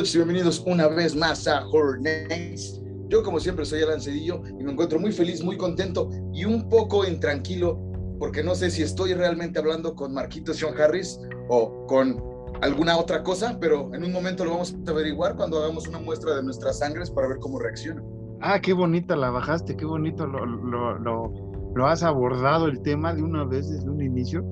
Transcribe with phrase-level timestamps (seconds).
[0.00, 2.80] noches bienvenidos una vez más a Horror Nights.
[3.10, 6.70] Yo, como siempre, soy Alan Cedillo y me encuentro muy feliz, muy contento y un
[6.70, 7.78] poco intranquilo
[8.18, 12.18] porque no sé si estoy realmente hablando con Marquitos Sean Harris o con
[12.62, 16.34] alguna otra cosa, pero en un momento lo vamos a averiguar cuando hagamos una muestra
[16.36, 18.02] de nuestras sangres para ver cómo reacciona.
[18.40, 21.30] Ah, qué bonita la bajaste, qué bonito lo, lo, lo,
[21.74, 24.42] lo has abordado el tema de una vez desde un inicio.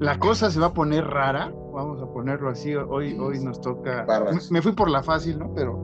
[0.00, 2.74] La cosa se va a poner rara, vamos a ponerlo así.
[2.74, 4.06] Hoy, hoy nos toca.
[4.50, 5.52] Me fui por la fácil, ¿no?
[5.54, 5.74] Pero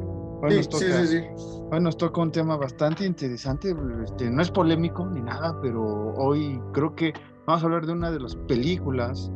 [0.43, 1.25] hoy, Sí, nos toca, sí, sí, sí.
[1.73, 3.75] hoy nos toca un tema bastante interesante.
[4.05, 7.13] Este, no es polémico ni nada, pero hoy creo que
[7.47, 9.31] vamos a hablar de una de las películas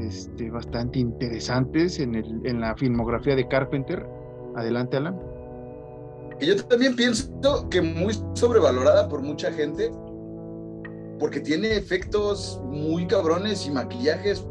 [0.00, 4.06] este, bastante interesantes en, el, en la filmografía de Carpenter.
[4.56, 5.18] Adelante, Alan.
[6.40, 7.28] Y yo también pienso
[7.68, 9.90] que muy sobrevalorada por mucha gente,
[11.18, 14.46] porque tiene efectos muy cabrones y maquillajes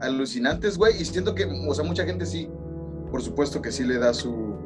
[0.00, 1.00] alucinantes, güey.
[1.00, 2.48] Y siento que, o sea, mucha gente sí,
[3.10, 4.56] por supuesto que sí le da su,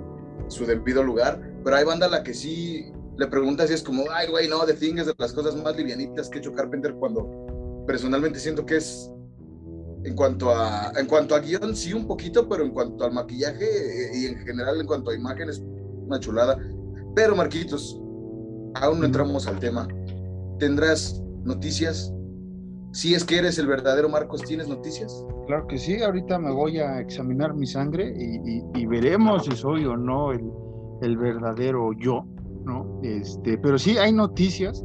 [0.48, 4.04] su debido lugar, pero hay banda a la que sí le preguntas y es como,
[4.12, 6.94] ay, güey, no, The Thing es de las cosas más livianitas que ha hecho Carpenter
[6.94, 9.10] cuando personalmente siento que es
[10.04, 13.64] en cuanto a en cuanto a guion sí un poquito, pero en cuanto al maquillaje
[13.64, 15.62] eh, y en general en cuanto a imágenes
[16.06, 16.58] una chulada.
[17.14, 18.00] Pero Marquitos,
[18.74, 19.86] aún no entramos al tema.
[20.58, 22.12] ¿Tendrás noticias?
[22.92, 25.24] Si es que eres el verdadero Marcos, ¿tienes noticias?
[25.46, 29.52] Claro que sí, ahorita me voy a examinar mi sangre y, y- y veremos si
[29.52, 30.50] soy o no el,
[31.02, 32.24] el verdadero yo,
[32.64, 33.00] ¿no?
[33.02, 34.84] Este, pero sí hay noticias,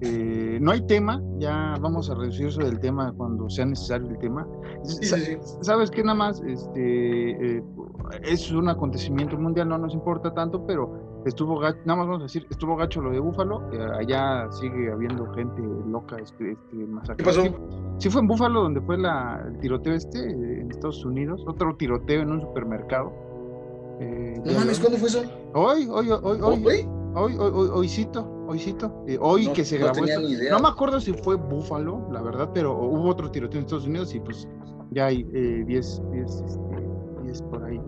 [0.00, 4.18] eh, no hay tema, ya vamos a reducir eso del tema cuando sea necesario el
[4.18, 4.46] tema.
[4.84, 5.56] Sí, Sa- sí, sí.
[5.62, 6.02] ¿Sabes qué?
[6.02, 7.62] Nada más, este, eh,
[8.24, 12.24] es un acontecimiento mundial, no nos importa tanto, pero estuvo gacho, nada más vamos a
[12.24, 17.16] decir, estuvo gacho lo de Búfalo, eh, allá sigue habiendo gente loca, este, este, masacrada.
[17.16, 17.42] ¿Qué pasó?
[17.42, 17.54] Sí,
[17.98, 21.74] sí fue en Búfalo donde fue la, el tiroteo este, eh, en Estados Unidos, otro
[21.76, 23.12] tiroteo en un supermercado.
[24.00, 25.22] Eh, No mames, ¿cuándo fue eso?
[25.54, 26.66] Hoy, hoy, hoy, hoy, hoy,
[27.14, 30.52] hoy, hoy, hoy, hoycito, hoycito, eh, hoy No- que se no grabó tenía ni idea.
[30.52, 34.14] No me acuerdo si fue Búfalo, la verdad, pero hubo otro tiroteo en Estados Unidos
[34.14, 34.46] y pues
[34.90, 37.80] ya hay 10 10 por ahí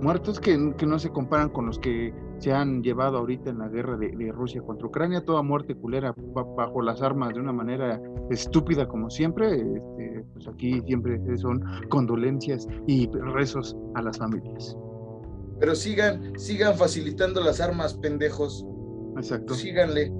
[0.00, 3.68] muertos que, que no se comparan con los que se han llevado ahorita en la
[3.68, 7.52] guerra de, de Rusia contra Ucrania, toda muerte culera ba- bajo las armas de una
[7.52, 14.76] manera estúpida como siempre, este, pues aquí siempre son condolencias y rezos a las familias.
[15.58, 18.66] pero sigan, sigan facilitando las armas, pendejos.
[19.16, 20.12] Exacto, Síganle.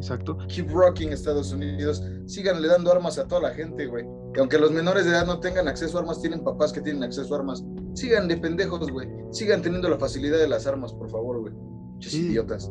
[0.00, 0.36] Exacto.
[0.48, 2.02] Keep rocking Estados Unidos.
[2.26, 4.04] Síganle dando armas a toda la gente, güey.
[4.34, 7.02] Que aunque los menores de edad no tengan acceso a armas, tienen papás que tienen
[7.02, 7.64] acceso a armas.
[7.94, 9.08] Síganle, pendejos, güey.
[9.30, 11.52] Sigan teniendo la facilidad de las armas, por favor, güey.
[11.92, 12.26] Pinches Sí.
[12.28, 12.70] idiotas.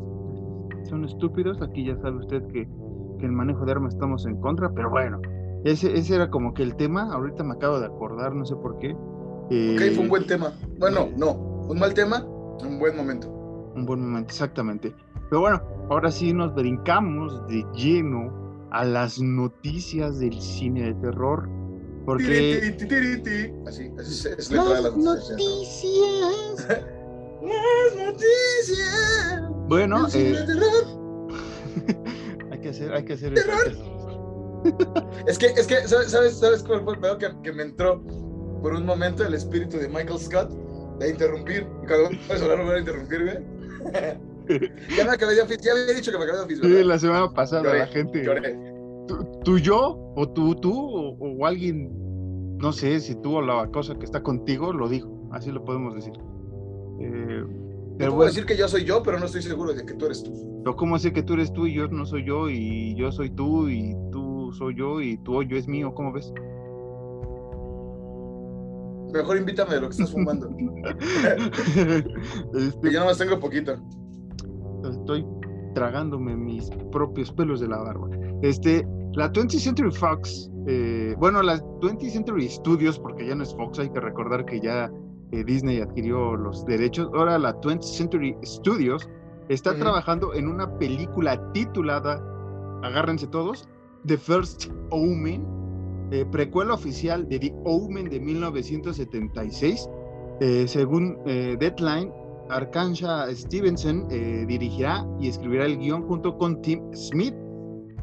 [0.88, 1.60] son estúpidos.
[1.62, 2.66] Aquí ya sabe usted que,
[3.18, 5.20] que el manejo de armas estamos en contra, pero bueno,
[5.64, 7.12] ese, ese era como que el tema.
[7.12, 8.96] Ahorita me acabo de acordar, no sé por qué.
[9.50, 10.52] Eh, Ok, fue un buen tema.
[10.78, 11.32] Bueno, no.
[11.68, 13.28] Un mal tema, un buen momento.
[13.76, 14.92] un buen momento, exactamente.
[15.30, 21.48] Pero bueno, ahora sí nos brincamos de lleno a las noticias del cine de terror.
[22.04, 22.24] Porque.
[22.24, 23.54] Tiri, tiri, tiri, tiri.
[23.66, 25.38] Así, así es, es letra de Las noticias.
[25.38, 26.68] noticias.
[27.42, 29.42] Las noticias.
[29.68, 30.84] Bueno, eh, de terror.
[32.50, 33.76] hay que hacer, hay que hacer hacer-
[35.26, 38.02] Es que, es que, ¿sabes, sabes, sabes cuál fue el pedo que, que me entró
[38.62, 40.50] por un momento el espíritu de Michael Scott
[40.98, 41.66] de interrumpir?
[41.82, 44.29] Y cuando puedes hablar, voy a interrumpir, güey.
[44.96, 47.32] Ya me acabé de office, ya había dicho que me acabé de office, la semana
[47.32, 48.24] pasada Lloré, la gente.
[48.24, 48.58] lloré.
[49.06, 51.90] tú, tú yo, o tú, tú, o, o alguien,
[52.58, 55.94] no sé si tú o la cosa que está contigo lo dijo, así lo podemos
[55.94, 56.12] decir.
[57.00, 57.44] Eh,
[57.98, 60.22] puedo bueno, decir que yo soy yo, pero no estoy seguro de que tú eres
[60.22, 60.32] tú.
[60.64, 63.30] pero ¿cómo sé que tú eres tú y yo no soy yo y yo soy
[63.30, 65.94] tú y tú soy yo y tú o yo es mío?
[65.94, 66.32] ¿Cómo ves?
[69.12, 70.48] Mejor invítame de lo que estás fumando.
[72.54, 73.76] Este, que yo nomás tengo poquito.
[74.88, 75.26] Estoy
[75.74, 78.08] tragándome mis propios pelos de la barba.
[78.42, 83.54] Este, la 20th Century Fox, eh, bueno, la 20th Century Studios, porque ya no es
[83.54, 84.90] Fox, hay que recordar que ya
[85.32, 87.08] eh, Disney adquirió los derechos.
[87.14, 89.08] Ahora la 20th Century Studios
[89.48, 92.22] está trabajando en una película titulada,
[92.82, 93.68] agárrense todos,
[94.06, 95.44] The First Omen,
[96.12, 99.88] eh, precuela oficial de The Omen de 1976.
[100.40, 102.10] Eh, según Deadline,
[102.50, 107.34] Arkansas Stevenson eh, dirigirá y escribirá el guion junto con Tim Smith.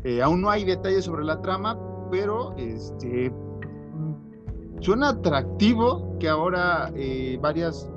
[0.03, 1.77] Eh, aún no hay detalles sobre la trama,
[2.11, 3.31] pero este,
[4.79, 7.89] suena atractivo que ahora eh, varias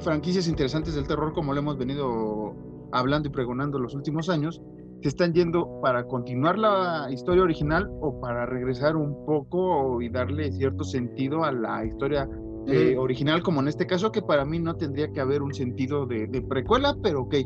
[0.00, 2.54] franquicias interesantes del terror, como lo hemos venido
[2.92, 4.60] hablando y pregonando los últimos años,
[5.02, 10.50] se están yendo para continuar la historia original o para regresar un poco y darle
[10.52, 12.28] cierto sentido a la historia
[12.66, 16.06] eh, original, como en este caso, que para mí no tendría que haber un sentido
[16.06, 17.36] de, precuela, pero ok,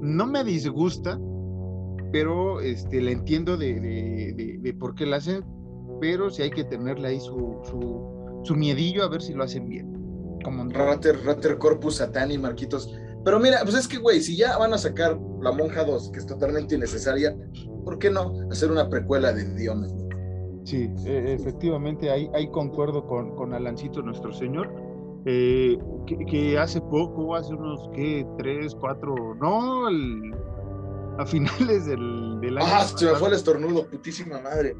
[0.00, 1.18] no me disgusta,
[2.12, 5.44] pero este, le entiendo de, por qué la hacen,
[6.00, 9.68] pero sí hay que tenerle ahí su, su, su miedillo a ver si lo hacen
[9.68, 9.92] bien.
[10.44, 12.94] Como Rater, Rater Corpus Satani, Marquitos.
[13.24, 16.18] Pero mira, pues es que, güey, si ya van a sacar La Monja 2, que
[16.18, 17.34] es totalmente innecesaria,
[17.84, 19.92] ¿por qué no hacer una precuela de Diomes?
[20.64, 24.72] Sí, e, efectivamente, ahí, ahí concuerdo con, con Alancito, nuestro señor,
[25.26, 28.26] eh, que, hace poco, hace unos, ¿qué?
[28.38, 29.86] Tres, cuatro, no,
[31.18, 32.66] a finales del, del año.
[32.70, 34.74] Ah, se me fue el estornudo, putísima madre.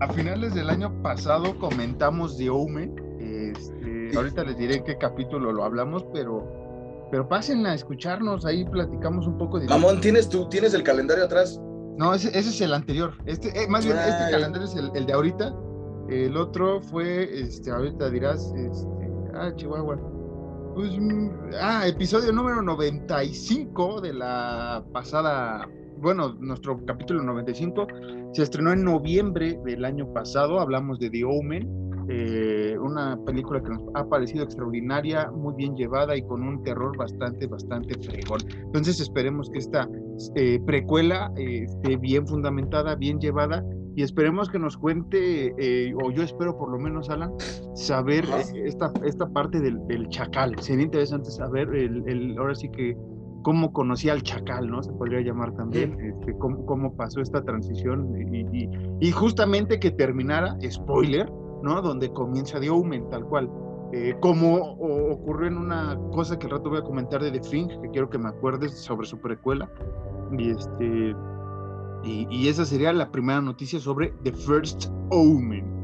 [0.00, 2.94] A finales del año pasado comentamos de Omen.
[3.18, 8.64] Este, ahorita les diré en qué capítulo lo hablamos, pero, pero pasen a escucharnos, ahí
[8.64, 9.66] platicamos un poco de.
[9.66, 11.60] Mamón, ¿tienes, tú, ¿tienes el calendario atrás?
[12.00, 13.12] No, ese, ese es el anterior.
[13.26, 15.54] Este, eh, más bien, este calendario es el, el, de ahorita.
[16.08, 20.00] El otro fue, este, ahorita dirás, este, ah, Chihuahua.
[20.74, 21.28] Pues, mm,
[21.60, 25.68] ah, episodio número 95 de la pasada,
[25.98, 27.86] bueno, nuestro capítulo 95
[28.32, 30.58] se estrenó en noviembre del año pasado.
[30.58, 36.16] Hablamos de The Omen eh, una película que nos ha parecido extraordinaria, muy bien llevada
[36.16, 38.40] y con un terror bastante, bastante fregón.
[38.64, 39.88] Entonces esperemos que esta
[40.34, 43.64] eh, precuela eh, esté bien fundamentada, bien llevada
[43.94, 45.54] y esperemos que nos cuente,
[46.02, 47.32] o yo espero por lo menos, Alan,
[47.74, 48.24] saber
[48.54, 50.56] esta, esta parte del, chacal.
[50.60, 52.96] Sería interesante saber, el, ahora sí que
[53.42, 54.82] cómo conocía al chacal, ¿no?
[54.82, 58.68] Se podría llamar también, este, cómo, cómo, pasó esta transición y,
[59.00, 61.30] y, justamente que terminara, spoiler,
[61.62, 61.80] ¿no?
[61.82, 63.50] Donde comienza The Omen, tal cual.
[63.92, 67.66] Eh, como ocurrió en una cosa que al rato voy a comentar de The Thing,
[67.82, 69.68] que quiero que me acuerdes sobre su precuela.
[70.38, 71.14] Y, este,
[72.04, 75.80] y, esa sería la primera noticia sobre The First Omen.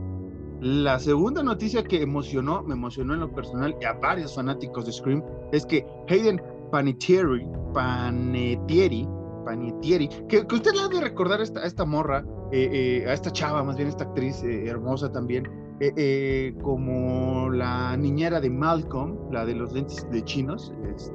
[0.61, 4.93] La segunda noticia que emocionó, me emocionó en lo personal y a varios fanáticos de
[4.93, 6.41] Scream, es que Hayden
[6.71, 9.07] Panettiere, Panettiere,
[9.45, 13.31] Panettiere que, usted le ha de recordar a esta, esta morra, eh, eh, a esta
[13.31, 15.47] chava, más bien esta actriz hermosa también,
[15.81, 20.73] eh, eh, como la niñera de Malcolm, la de los lentes de chinos.
[20.95, 21.13] Este...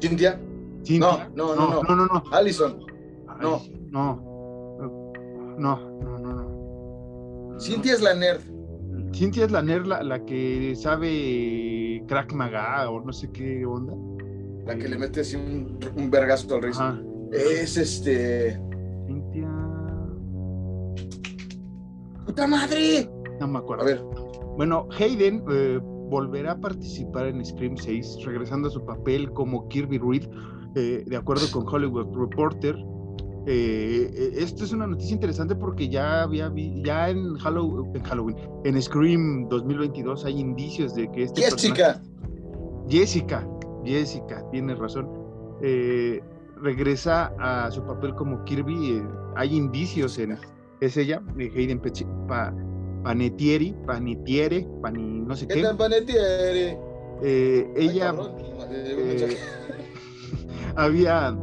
[0.00, 0.40] ¿Cintia?
[1.00, 2.78] No, no, no, no, no, no, Allison.
[3.40, 3.62] No.
[3.90, 4.34] No.
[5.58, 8.40] No, no, no, Cintia es la nerd.
[9.12, 13.94] Cintia es la nerd, la, que sabe crack maga o no sé qué onda.
[14.66, 16.72] La que le mete así un, un vergazo al rey.
[17.32, 18.60] Es este.
[19.06, 19.48] Cintia.
[22.26, 23.08] ¡Puta madre!
[23.46, 23.82] No me acuerdo.
[23.82, 24.04] A ver.
[24.56, 29.98] Bueno, Hayden eh, volverá a participar en Scream 6, regresando a su papel como Kirby
[29.98, 30.24] Reed,
[30.74, 32.74] eh, de acuerdo con Hollywood Reporter.
[33.46, 36.50] Eh, esto es una noticia interesante porque ya había
[36.82, 42.00] ya en Halloween, en Halloween, en Scream 2022 hay indicios de que este Jessica,
[42.88, 43.46] Jessica,
[43.84, 45.06] Jessica, tienes razón,
[46.56, 49.02] regresa a su papel como Kirby.
[49.36, 50.38] hay indicios en
[50.80, 51.82] es ella, Hayden
[52.26, 52.54] pa,
[53.04, 55.62] Panettieri, Panettiere, Pani, no sé qué.
[55.62, 56.78] ¿Qué Panettiere?
[57.22, 58.14] Eh, ella
[58.70, 59.36] eh,
[60.76, 61.36] había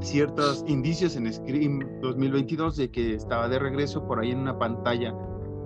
[0.00, 5.14] ciertos indicios en Scream 2022 de que estaba de regreso por ahí en una pantalla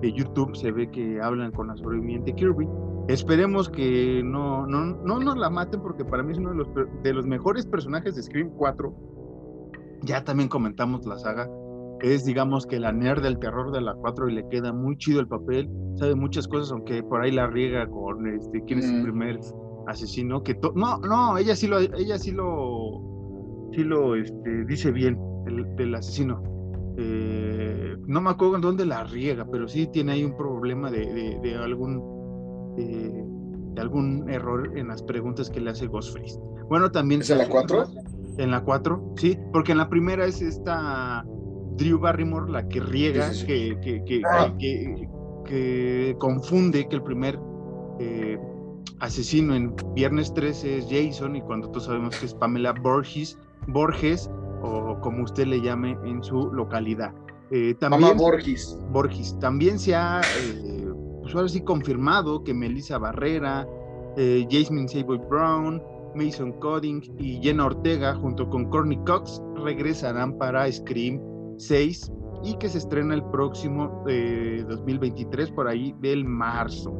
[0.01, 2.69] de YouTube se ve que hablan con la sobreviviente Kirby.
[3.09, 6.69] Esperemos que no, no, no nos la maten porque para mí es uno de los,
[7.03, 8.95] de los mejores personajes de Scream 4.
[10.03, 11.51] Ya también comentamos la saga
[12.03, 15.21] es digamos que la nerd del terror de la 4 y le queda muy chido
[15.21, 19.03] el papel, sabe muchas cosas, aunque por ahí la riega con este, quién es el
[19.03, 19.39] primer
[19.87, 25.19] asesino, que no, no, ella sí lo, ella sí lo, sí lo este, dice bien,
[25.47, 26.43] el, del asesino.
[26.99, 31.39] Eh, no me acuerdo en dónde la riega, pero sí tiene ahí un problema de,
[31.43, 33.25] de, algún eh,
[33.75, 36.39] de algún error en las preguntas que le hace Ghostface.
[36.69, 37.21] Bueno, también...
[37.21, 37.85] ¿Es en la 4?
[38.39, 41.25] En la 4, sí, porque en la primera es esta
[41.79, 44.55] Drew Barrymore la que riega, ah.
[44.59, 45.09] que,
[45.47, 47.39] que, confunde que el primer
[48.01, 48.39] eh,
[49.01, 54.31] asesino en Viernes 13 es Jason y cuando todos sabemos que es Pamela Borges, Borges
[54.63, 57.15] o como usted le llame en su localidad.
[57.51, 58.79] Eh, también, Borges.
[58.91, 59.39] Borges.
[59.41, 60.93] También se ha, eh,
[61.23, 63.67] pues ahora sí, confirmado que Melissa Barrera,
[64.17, 65.83] eh, Jasmine Savoy Brown,
[66.15, 71.21] Mason Coding y Jenna Ortega, junto con Courtney Cox, regresarán para Scream
[71.59, 72.13] 6
[72.45, 76.91] y que se estrena el próximo 2023 por ahí del marzo.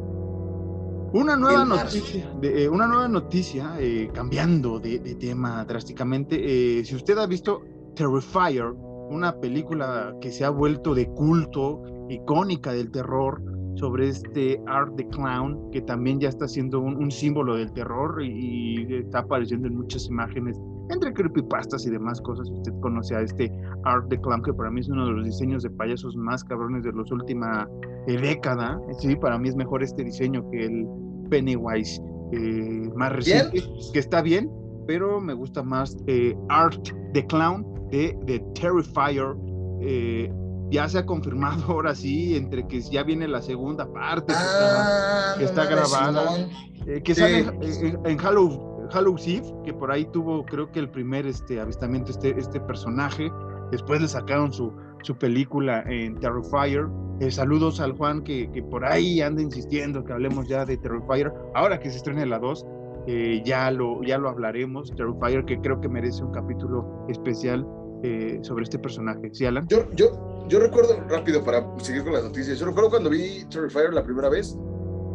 [1.13, 6.37] Una nueva noticia, eh, una nueva noticia eh, cambiando de, tema drásticamente.
[6.81, 7.63] Eh, si usted ha visto
[7.95, 8.73] Terrifier,
[9.09, 13.43] una película que se ha vuelto de culto, icónica del terror,
[13.77, 18.87] sobre este Art the Clown, que también ya está siendo un, símbolo del terror y,
[18.93, 20.61] está apareciendo en muchas imágenes
[20.91, 22.49] entre creepypastas y demás cosas.
[22.51, 23.53] Usted conoce a este
[23.85, 26.85] Art the Clown, que para mí es uno de los diseños de payasos más cabrones
[26.85, 27.69] de los última
[28.07, 28.81] eh, década.
[28.99, 30.87] Sí, para mí es mejor este diseño que el
[31.31, 32.01] Pennywise
[32.33, 34.51] eh, más reciente, que está bien,
[34.87, 39.35] pero me gusta más eh, Art the Clown de The Terrifier.
[39.81, 40.33] Eh,
[40.71, 44.33] ya se ha confirmado ahora sí, entre que ya viene la segunda parte
[45.39, 46.49] que está, ah, grabada,
[46.87, 47.47] eh, que sale
[48.05, 48.61] en, Halloween,
[48.95, 53.31] Eve, que por ahí tuvo creo que el primer este, avistamiento este, este personaje,
[53.71, 56.87] después le sacaron su, su película en Terrifier.
[57.21, 61.33] Eh, saludos al Juan que, que, por ahí anda insistiendo que hablemos ya de Terrifier,
[61.55, 62.67] ahora que se estrena la 2.
[63.11, 67.67] Eh, ya, lo, ya lo hablaremos, Terrifier, que creo que merece un capítulo especial
[68.03, 69.31] eh, sobre este personaje.
[69.33, 69.67] ¿Sí, Alan?
[69.69, 73.95] Yo, yo, yo recuerdo, rápido para seguir con las noticias, yo recuerdo cuando vi Terrifier
[73.95, 74.59] la primera vez,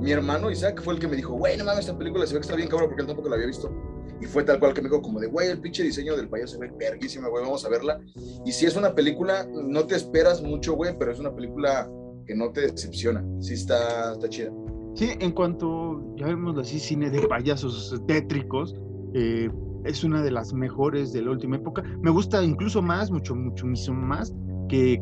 [0.03, 2.41] mi hermano Isaac fue el que me dijo, güey, no mames, esta película se ve
[2.41, 3.73] que está bien cabrón porque él tampoco la había visto.
[4.19, 6.55] Y fue tal cual que me dijo como de, güey, el pinche diseño del payaso
[6.55, 8.01] se ve verguísima, güey, vamos a verla.
[8.45, 11.89] Y si es una película, no te esperas mucho, güey, pero es una película
[12.27, 13.23] que no te decepciona.
[13.39, 14.51] Sí está, está chida.
[14.95, 18.75] Sí, en cuanto, ya vemos así, cine de payasos tétricos,
[19.13, 19.49] eh,
[19.85, 21.81] es una de las mejores de la última época.
[22.01, 24.33] Me gusta incluso más, mucho, mucho, mucho más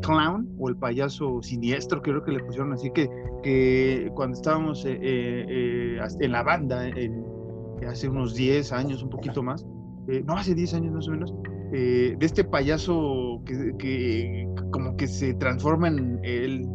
[0.02, 5.98] Clown o el payaso siniestro, creo que le pusieron así, que, cuando estábamos eh, eh,
[6.20, 6.84] en la banda,
[7.88, 9.64] hace unos 10 años, un poquito más,
[10.24, 11.34] no, hace 10 años más o menos,
[11.70, 16.68] de este payaso que, que, como que se transforma en el,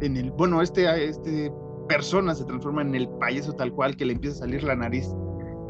[0.00, 1.52] en el bueno, este, este
[1.88, 5.08] persona se transforma en el payaso tal cual, que le empieza a salir la nariz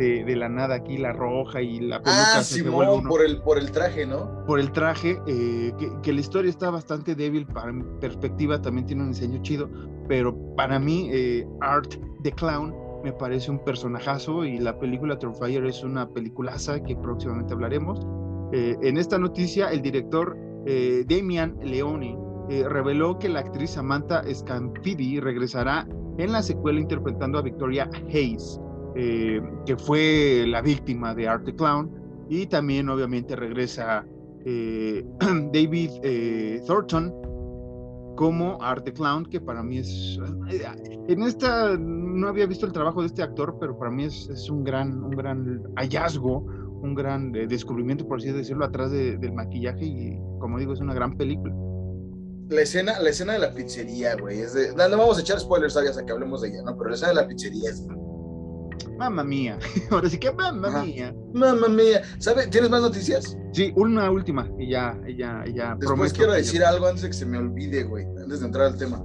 [0.00, 2.38] de, de la nada aquí, la roja y la peluca.
[2.38, 4.44] Ah, Simón, por el, por el traje, ¿no?
[4.46, 8.86] Por el traje, eh, que, que, la historia está bastante débil, para mi perspectiva también
[8.86, 9.68] tiene un diseño chido,
[10.08, 15.66] pero para mí eh, Art the Clown me parece un personajazo y la película Fire
[15.66, 18.00] es una peliculaza que próximamente hablaremos.
[18.52, 20.36] Eh, en esta noticia, el director
[21.08, 22.18] Damian Leone
[22.68, 25.88] reveló que la actriz Samantha Scampidi regresará
[26.18, 28.60] en la secuela interpretando a Victoria Hayes,
[28.94, 31.90] eh, que fue la víctima de Art the Clown,
[32.28, 34.06] y también obviamente regresa
[34.44, 35.04] eh,
[35.52, 37.12] David eh, Thornton
[38.16, 40.18] como Art the Clown, que para mí es...
[41.08, 44.50] En esta no había visto el trabajo de este actor, pero para mí es, es
[44.50, 46.44] un, gran, un gran hallazgo,
[46.82, 51.16] un gran descubrimiento, por así decirlo, atrás del maquillaje y como digo, es una gran
[51.16, 51.54] película
[52.50, 54.74] la escena, la escena de la pizzería, güey, es de.
[54.74, 56.76] No, vamos a echar spoilers hasta que hablemos de ella, ¿no?
[56.76, 57.86] Pero la escena de la pizzería es.
[59.00, 59.58] Mamma mía.
[59.90, 61.14] Ahora sí que mamma mía.
[61.32, 62.02] Mamma mía.
[62.18, 62.48] ¿Sabe?
[62.48, 63.34] ¿Tienes más noticias?
[63.54, 65.74] Sí, una última y ya, ya, ya.
[65.80, 68.76] Después quiero decir algo antes de que se me olvide, güey, antes de entrar al
[68.76, 69.02] tema.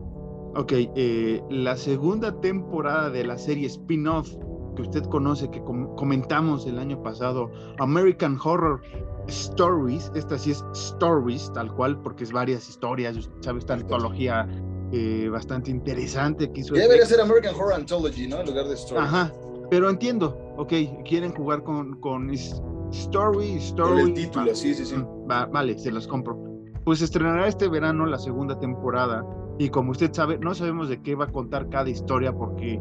[0.57, 4.29] Ok, eh, la segunda temporada de la serie spin-off
[4.75, 7.49] que usted conoce, que comentamos el año pasado,
[7.79, 8.81] American Horror
[9.29, 13.63] Stories, esta sí es Stories, tal cual, porque es varias historias, ¿sabes?
[13.63, 14.45] Esta antología
[14.91, 16.73] eh, bastante interesante que hizo.
[16.73, 18.41] Debería ser American Horror Anthology, ¿no?
[18.41, 19.07] En lugar de Stories.
[19.07, 19.31] Ajá,
[19.69, 20.73] pero entiendo, ok,
[21.05, 24.01] quieren jugar con, con Story, Story.
[24.01, 24.95] el título, sí, sí, sí.
[24.95, 26.37] Mm, vale, se los compro.
[26.83, 29.25] Pues estrenará este verano la segunda temporada
[29.57, 32.79] y como usted sabe, no sabemos de qué va a contar cada historia porque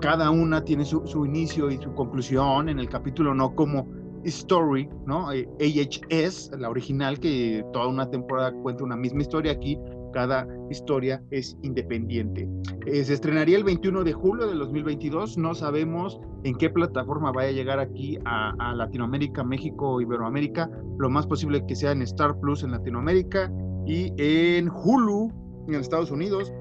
[0.00, 3.86] cada una tiene su, su inicio y su conclusión en el capítulo, no como
[4.24, 5.28] Story, ¿no?
[5.28, 9.52] AHS, la original, que toda una temporada cuenta una misma historia.
[9.52, 9.78] Aquí
[10.12, 12.48] cada historia es independiente.
[12.86, 15.38] Eh, se estrenaría el 21 de julio de 2022.
[15.38, 20.70] No sabemos en qué plataforma vaya a llegar aquí a, a Latinoamérica, México, Iberoamérica.
[20.98, 23.52] Lo más posible que sea en Star Plus en Latinoamérica
[23.86, 25.30] y en Hulu
[25.68, 26.52] en Estados Unidos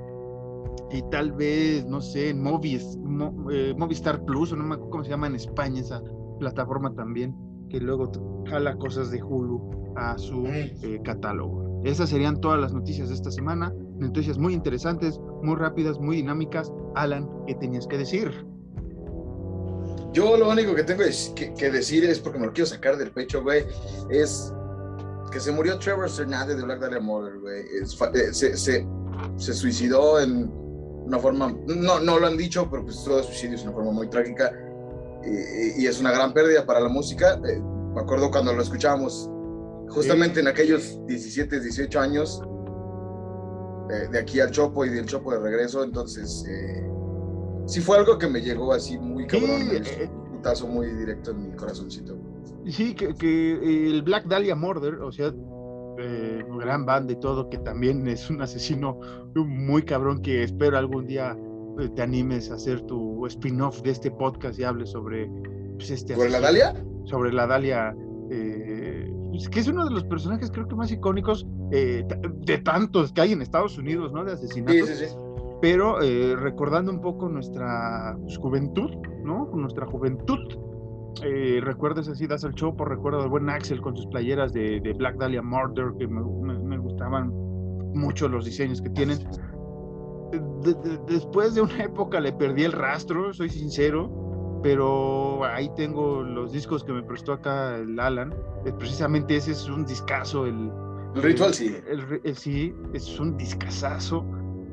[0.91, 2.97] y tal vez, no sé, en Movis,
[3.51, 6.01] eh, Movistar Plus, o no me acuerdo cómo se llama en España esa
[6.39, 7.35] plataforma también
[7.69, 8.11] que luego
[8.47, 11.68] jala cosas de Hulu a su eh, catálogo.
[11.83, 13.73] Esas serían todas las noticias de esta semana.
[13.97, 16.71] Noticias muy interesantes, muy rápidas, muy dinámicas.
[16.95, 18.45] Alan, ¿qué tenías que decir?
[20.11, 21.03] Yo lo único que tengo
[21.35, 23.65] que, decir es, porque me lo quiero sacar del pecho, güey,
[24.09, 24.51] es
[25.31, 27.61] que se murió Trevor Sernade de Black Dahlia Murder, güey.
[27.61, 28.87] Eh, se, se,
[29.37, 30.51] se, suicidó en
[31.05, 34.09] una forma, no, no lo han dicho, pero pues todo suicidio es una forma muy
[34.09, 34.51] trágica
[35.77, 37.39] y, es una gran pérdida para la música.
[37.47, 37.61] Eh,
[37.93, 39.29] me acuerdo cuando lo escuchábamos,
[39.89, 42.41] justamente en aquellos 17, 18 años,
[43.91, 46.87] eh, de aquí al Chopo y del Chopo de regreso, entonces eh,
[47.65, 51.55] sí fue algo que me llegó así muy cabrón, un putazo muy directo en mi
[51.55, 52.17] corazoncito.
[52.67, 55.33] Sí, que, que el Black Dahlia Murder, o sea,
[56.59, 58.99] gran banda y todo, que también es un asesino
[59.35, 61.35] muy cabrón que espero algún día
[61.79, 65.29] eh, te animes a hacer tu spin-off de este podcast y hables sobre
[65.77, 66.73] pues, este ¿Sobre la Dalia?
[67.05, 67.95] Sobre la Dalia,
[68.29, 68.68] eh,
[69.39, 72.05] pues, que es uno de los personajes creo que más icónicos eh,
[72.41, 74.25] de tantos que hay en Estados Unidos, ¿no?
[74.25, 74.89] De asesinatos.
[74.89, 75.15] Sí, sí, sí.
[75.61, 75.99] Pero
[76.37, 78.91] recordando un poco nuestra pues, juventud,
[79.23, 79.49] ¿no?
[79.53, 80.39] Nuestra juventud.
[81.61, 85.41] recuerdas así, das el chopo, recuerdo al buen Axel con sus playeras de, Black Dahlia
[85.41, 86.21] Murder, que me,
[86.59, 87.31] me gustaban
[87.93, 89.19] mucho los diseños que tienen
[91.07, 94.28] después de una época le perdí el rastro, soy sincero,
[94.61, 98.33] pero ahí tengo los discos que me prestó acá el Alan.
[98.65, 100.45] Eh, precisamente ese es un discazo.
[100.45, 100.71] El,
[101.15, 101.75] el ritual, sí.
[102.23, 104.25] El, sí, es un discazazo.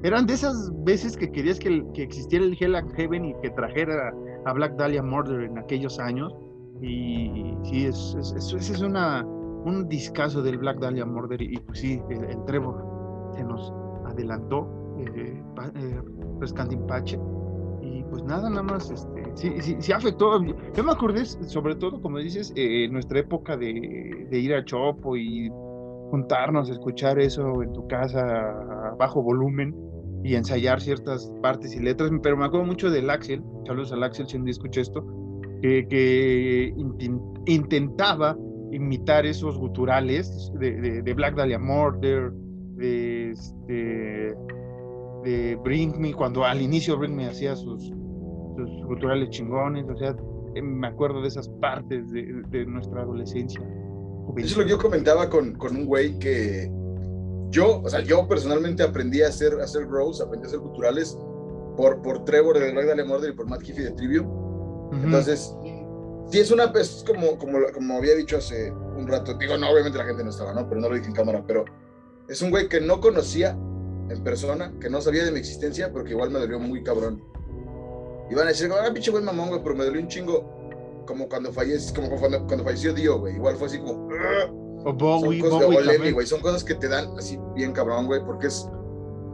[0.03, 3.51] Eran de esas veces que querías que, que existiera el Hell and Heaven y que
[3.51, 4.13] trajera
[4.45, 6.35] a Black Dahlia Murder en aquellos años.
[6.83, 11.41] Y sí, es, es, es, una, un discazo del Black Dahlia Murder.
[11.41, 13.73] Y, pues sí, el, el Trevor se nos
[14.05, 15.43] adelantó eh,
[15.75, 16.01] eh,
[16.87, 17.19] Pache.
[18.11, 20.43] Pues nada, nada más, este, sí, sí, sí afectó.
[20.43, 25.51] Yo me acordé, sobre todo, como dices, eh, nuestra época de, ir a Chopo y
[26.11, 29.75] juntarnos, escuchar eso en tu casa a bajo volumen
[30.23, 34.27] y ensayar ciertas partes y letras, pero me acuerdo mucho del Axel, saludos al Axel
[34.29, 35.05] si un día escuché esto,
[35.63, 36.75] que,
[37.47, 38.37] intentaba
[38.73, 42.33] imitar esos guturales de, de, Black Dahlia Murder,
[42.77, 44.35] de, este,
[45.25, 47.93] de Bring Me, cuando al inicio Bring Me hacía sus,
[48.57, 50.17] sus culturales chingones, o sea,
[50.55, 53.61] eh, me acuerdo de esas partes de, de nuestra adolescencia.
[54.37, 56.71] Eso es lo que yo comentaba con, con, un güey que
[57.51, 61.17] yo, o sea, yo personalmente aprendí a hacer, a hacer Rose, aprendí a hacer culturales
[61.77, 64.27] por, por Trevor de Greg Murder y por Matt Kiffy de Trivium.
[64.93, 65.55] Entonces,
[66.31, 69.99] sí es una, es como, como, como había dicho hace un rato, digo, no, obviamente
[69.99, 70.69] la gente no estaba, ¿no?
[70.69, 71.65] Pero no lo dije en cámara, pero
[72.29, 73.57] es un güey que no conocía
[74.09, 77.23] en persona, que no sabía de mi existencia, pero que igual me dolió muy cabrón.
[78.31, 81.05] Iban a decir, ah, pinche güey mamón, güey, pero me dolió un chingo.
[81.07, 83.37] Como cuando falleció, como cuando, cuando falleció Dio, güey.
[83.37, 84.09] Igual fue así como.
[84.85, 86.27] O Bowie, son cosas, güey.
[86.27, 88.69] Son cosas que te dan así bien cabrón, güey, porque es.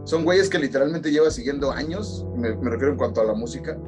[0.05, 3.79] Son güeyes que literalmente llevas siguiendo años, me, me, refiero en cuanto a la música.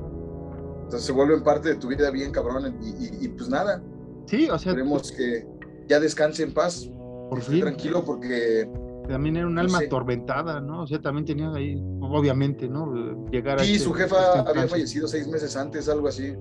[0.85, 3.83] Entonces se vuelven parte de tu vida bien cabrón y, y, pues nada.
[4.27, 4.73] Sí, o sea.
[4.73, 5.47] Esperemos que
[5.88, 6.88] ya descanse en paz.
[7.29, 7.61] Por fin.
[7.61, 8.69] Tranquilo porque
[9.09, 10.83] también era un alma atormentada, ¿no?
[10.83, 13.27] O sea, también tenía ahí, obviamente, ¿no?
[13.31, 13.79] Llegar sí, a.
[13.79, 16.35] Sí, su jefa había fallecido seis meses antes, algo así.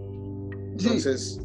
[0.71, 1.41] Entonces.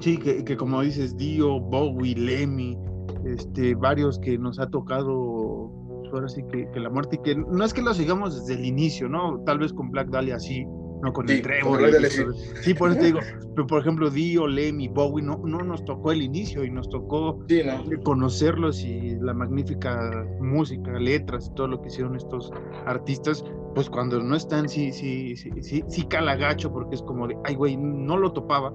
[0.00, 2.78] Sí, que, que, como dices, Dio, Bowie, Lemmy,
[3.24, 7.34] este, varios que nos ha tocado, pues, ahora sí que, que la muerte, y que
[7.34, 9.42] no es que lo sigamos desde el inicio, ¿no?
[9.44, 10.64] Tal vez con Black Dahlia sí,
[11.02, 11.80] no con el Trevor.
[12.60, 13.20] sí, por eso te digo,
[13.54, 17.40] pero por ejemplo, Dio, Lemmy, Bowie, no, no nos tocó el inicio y nos tocó
[18.04, 22.50] conocerlos y la magnífica música, letras y todo lo que hicieron estos
[22.86, 27.28] artistas, pues cuando no están, sí, sí, sí, sí, sí cala gacho porque es como
[27.28, 28.72] de, ay, güey, no lo topaba,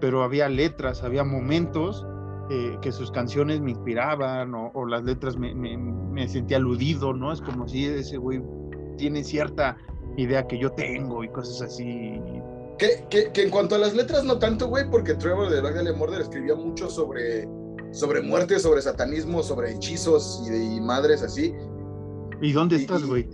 [0.00, 2.06] pero había letras, había momentos
[2.50, 7.32] eh, que sus canciones me inspiraban o, las letras me, me, me, sentía aludido, ¿no?
[7.32, 8.40] Es como si ese güey
[8.96, 9.76] tiene cierta
[10.18, 12.20] idea que yo tengo y cosas así.
[12.78, 15.74] Que, que, que en cuanto a las letras, no tanto, güey, porque Trevor de Black
[15.74, 17.48] Dahlia Murder escribía mucho sobre,
[17.92, 21.54] sobre muerte, sobre satanismo, sobre hechizos y, de, madres así.
[22.40, 23.28] ¿Y dónde estás, güey?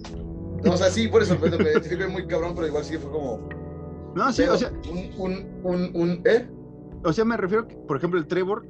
[0.63, 3.49] No, o sea, sí, por eso me identifiqué muy cabrón, pero igual sí fue como.
[4.15, 4.73] No, sí, o sea.
[5.19, 6.49] Un, un, un, ¿eh?
[7.05, 8.67] O sea, me refiero que, por ejemplo, el Trevor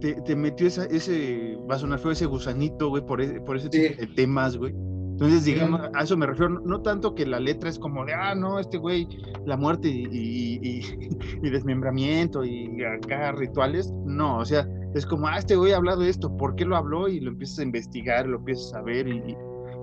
[0.00, 3.56] te, te metió esa, ese, va a sonar feo, ese gusanito, güey, por, ese, por
[3.56, 4.72] ese tipo de temas, güey.
[5.14, 8.34] Entonces, digamos, a eso me refiero, no tanto que la letra es como de, ah,
[8.34, 9.06] no, este güey,
[9.46, 10.80] la muerte y,
[11.40, 16.10] desmembramiento y acá rituales, no, o sea, es como, ah, este güey ha hablado de
[16.10, 17.06] esto, ¿por qué lo habló?
[17.06, 19.36] Y lo empiezas a investigar, lo empiezas a ver y,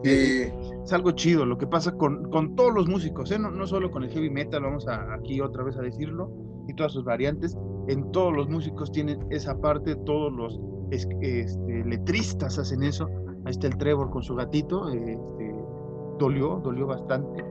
[0.04, 3.39] es algo chido, lo que pasa con, con todos los músicos, ¿eh?
[3.39, 6.30] no, no, solo con el heavy metal, vamos a, aquí otra vez a decirlo,
[6.67, 7.56] y todas sus variantes,
[7.88, 10.60] en todos los músicos tienen esa parte, todos los
[10.91, 11.46] este,
[11.86, 13.08] letristas hacen eso,
[13.45, 14.89] Ahí está el Trevor con su gatito.
[14.89, 15.56] Este,
[16.19, 17.43] dolió, dolió bastante.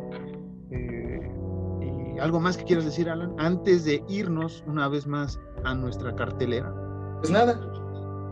[0.71, 3.35] Eh, ¿Y algo más que quieras decir, Alan?
[3.39, 6.73] Antes de irnos una vez más a nuestra cartelera.
[7.21, 7.61] Pues nada,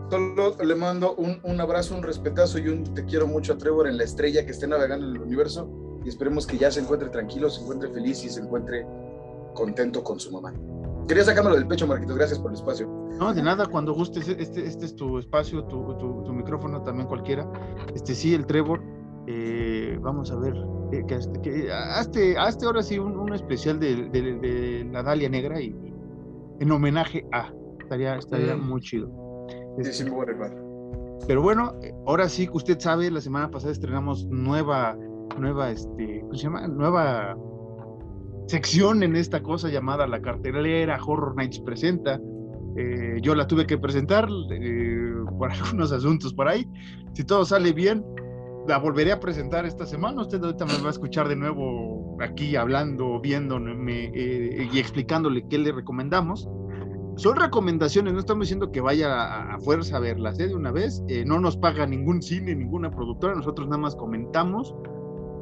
[0.09, 3.87] solo le mando un, un, abrazo, un respetazo y un te quiero mucho a Trevor
[3.87, 5.69] en la estrella que esté navegando en el universo
[6.03, 8.85] y esperemos que ya se encuentre tranquilo, se encuentre feliz y se encuentre
[9.53, 10.53] contento con su mamá.
[11.09, 12.87] Quería sacármelo del pecho, Marquitos, gracias por el espacio.
[13.19, 17.51] No, de nada, cuando gustes, este, este es tu espacio, tu, tu, micrófono también cualquiera.
[17.95, 18.79] Este sí, el Trevor.
[19.25, 20.53] Eh, vamos a ver,
[20.91, 25.75] eh, que, que, hazte, hazte, ahora sí un, especial de, de, la Dalia Negra y
[26.59, 27.51] en homenaje a.
[27.79, 28.69] Estaría, estaría mm.
[28.69, 29.09] muy chido.
[29.81, 30.05] Sí, sí,
[31.27, 31.73] Pero bueno,
[32.05, 34.95] ahora sí que usted sabe, la semana pasada estrenamos nueva
[35.39, 36.67] nueva, este, ¿cómo se llama?
[36.67, 37.35] Nueva
[38.49, 42.19] sección en esta cosa llamada La Cartelera Horror Nights Presenta.
[42.75, 46.67] Eh, yo la tuve que presentar eh, por algunos asuntos por ahí.
[47.13, 48.03] Si todo sale bien,
[48.67, 50.23] la volveré a presentar esta semana.
[50.23, 55.59] Usted ahorita me va a escuchar de nuevo aquí hablando, viéndome eh, y explicándole qué
[55.59, 56.49] le recomendamos.
[57.17, 61.03] Son recomendaciones, no estamos diciendo que vaya a, fuerza a verlas de una vez.
[61.25, 64.73] no nos paga ningún cine, ninguna productora, nosotros nada más comentamos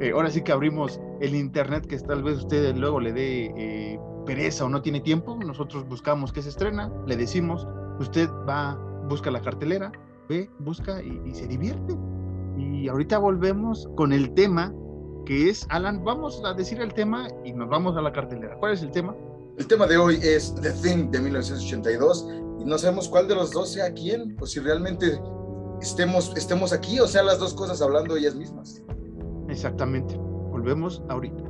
[0.00, 4.00] eh, ahora sí que abrimos el internet que tal vez usted luego le dé eh,
[4.26, 5.36] pereza o no tiene tiempo.
[5.36, 7.66] Nosotros buscamos que se estrena, le decimos,
[7.98, 9.90] usted va, busca la cartelera,
[10.28, 11.96] ve, busca y, se divierte.
[12.56, 14.72] Y ahorita volvemos con el tema
[15.26, 18.56] que es, Alan, vamos a decir el tema y nos vamos a la cartelera.
[18.56, 19.14] ¿Cuál es el tema?
[19.58, 22.28] El tema de hoy es The Thing de 1982
[22.60, 25.20] y no sabemos cuál de los dos sea quién, o si realmente
[25.80, 28.82] estemos, estemos aquí, o sea, las dos cosas hablando ellas mismas.
[29.48, 30.16] Exactamente.
[30.16, 31.42] Volvemos ahorita.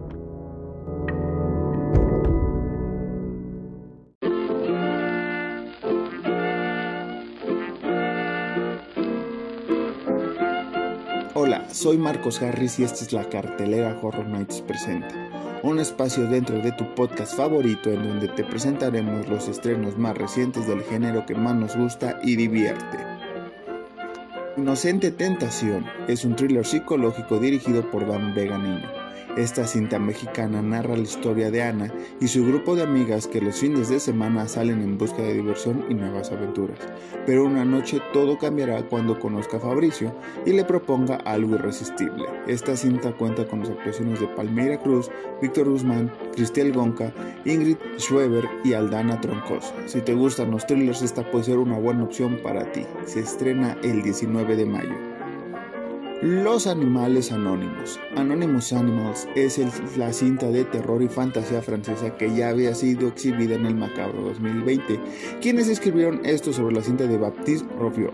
[11.34, 16.58] Hola, soy Marcos Harris y esta es la cartelera Horror Nights Presenta, un espacio dentro
[16.58, 21.37] de tu podcast favorito en donde te presentaremos los estrenos más recientes del género que
[21.37, 23.17] más nos gusta y divierte.
[24.59, 28.97] Inocente Tentación es un thriller psicológico dirigido por Dan Vega Niño
[29.38, 33.61] esta cinta mexicana narra la historia de Ana y su grupo de amigas que los
[33.61, 36.79] fines de semana salen en busca de diversión y nuevas aventuras.
[37.24, 40.12] Pero una noche todo cambiará cuando conozca a Fabricio
[40.44, 42.24] y le proponga algo irresistible.
[42.48, 45.09] Esta cinta cuenta con las actuaciones de Palmeira Cruz,
[45.40, 47.12] Víctor Guzmán, Cristel Gonca,
[47.44, 49.72] Ingrid Schweber y Aldana Troncoso.
[49.87, 52.85] Si te gustan los thrillers, esta puede ser una buena opción para ti.
[53.07, 55.17] Se estrena el 19 de mayo.
[56.20, 58.00] Los animales anónimos.
[58.16, 59.61] Anonymous Animals es
[59.96, 64.22] la cinta de terror y fantasía francesa que ya había sido exhibida en el Macabro
[64.22, 64.98] 2020.
[65.40, 68.12] Quienes escribieron esto sobre la cinta de Baptiste Roffiot.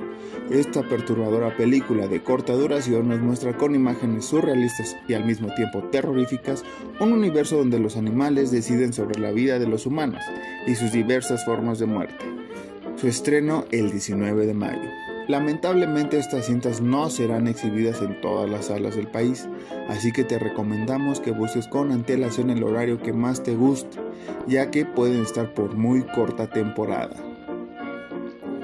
[0.51, 5.83] Esta perturbadora película de corta duración nos muestra con imágenes surrealistas y al mismo tiempo
[5.85, 6.63] terroríficas
[7.01, 10.21] un universo donde los animales deciden sobre la vida de los humanos
[10.67, 12.27] y sus diversas formas de muerte.
[12.97, 15.14] Su estreno el 19 de mayo.
[15.27, 19.49] Lamentablemente estas cintas no serán exhibidas en todas las salas del país,
[19.89, 23.99] así que te recomendamos que busques con antelación el horario que más te guste,
[24.47, 27.17] ya que pueden estar por muy corta temporada.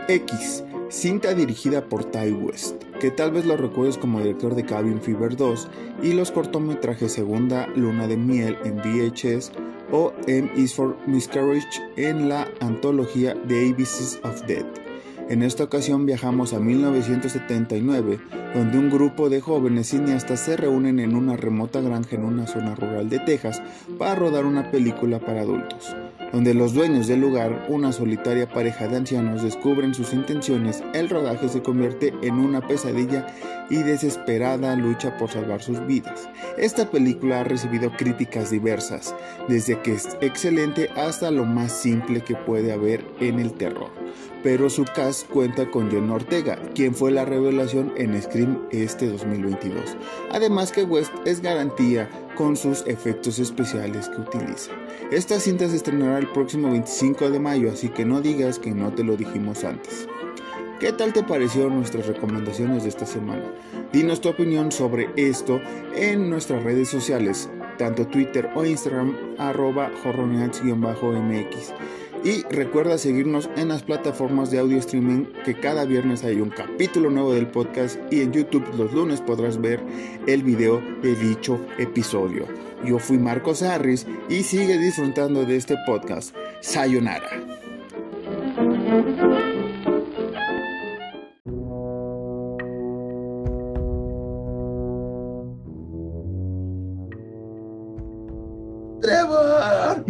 [0.09, 5.01] X, cinta dirigida por Ty West, que tal vez lo recuerdes como director de Cabin
[5.01, 5.69] Fever 2
[6.03, 9.53] y los cortometrajes Segunda Luna de Miel en VHS
[9.93, 14.90] o M is for Miscarriage en la antología The ABCs of Death.
[15.31, 18.19] En esta ocasión viajamos a 1979,
[18.53, 22.75] donde un grupo de jóvenes cineastas se reúnen en una remota granja en una zona
[22.75, 23.63] rural de Texas
[23.97, 25.95] para rodar una película para adultos,
[26.33, 31.49] donde los dueños del lugar, una solitaria pareja de ancianos, descubren sus intenciones, el rodaje
[31.49, 33.29] se convierte en una pesadilla
[33.71, 36.29] y desesperada lucha por salvar sus vidas.
[36.59, 39.15] Esta película ha recibido críticas diversas,
[39.49, 43.91] desde que es excelente hasta lo más simple que puede haber en el terror
[44.43, 49.97] pero su cast cuenta con John Ortega, quien fue la revelación en Scream este 2022.
[50.31, 54.73] Además que West es garantía con sus efectos especiales que utiliza.
[55.11, 58.93] Esta cinta se estrenará el próximo 25 de mayo, así que no digas que no
[58.93, 60.07] te lo dijimos antes.
[60.79, 63.45] ¿Qué tal te parecieron nuestras recomendaciones de esta semana?
[63.93, 65.61] Dinos tu opinión sobre esto
[65.95, 70.63] en nuestras redes sociales, tanto Twitter o Instagram, arroba mx
[72.25, 77.11] y recuerda seguirnos en las plataformas de audio streaming que cada viernes hay un capítulo
[77.11, 79.81] nuevo del podcast y en YouTube los lunes podrás ver
[80.27, 82.47] el video de dicho episodio.
[82.85, 86.35] Yo fui Marcos Harris y sigue disfrutando de este podcast.
[86.61, 87.31] Sayonara.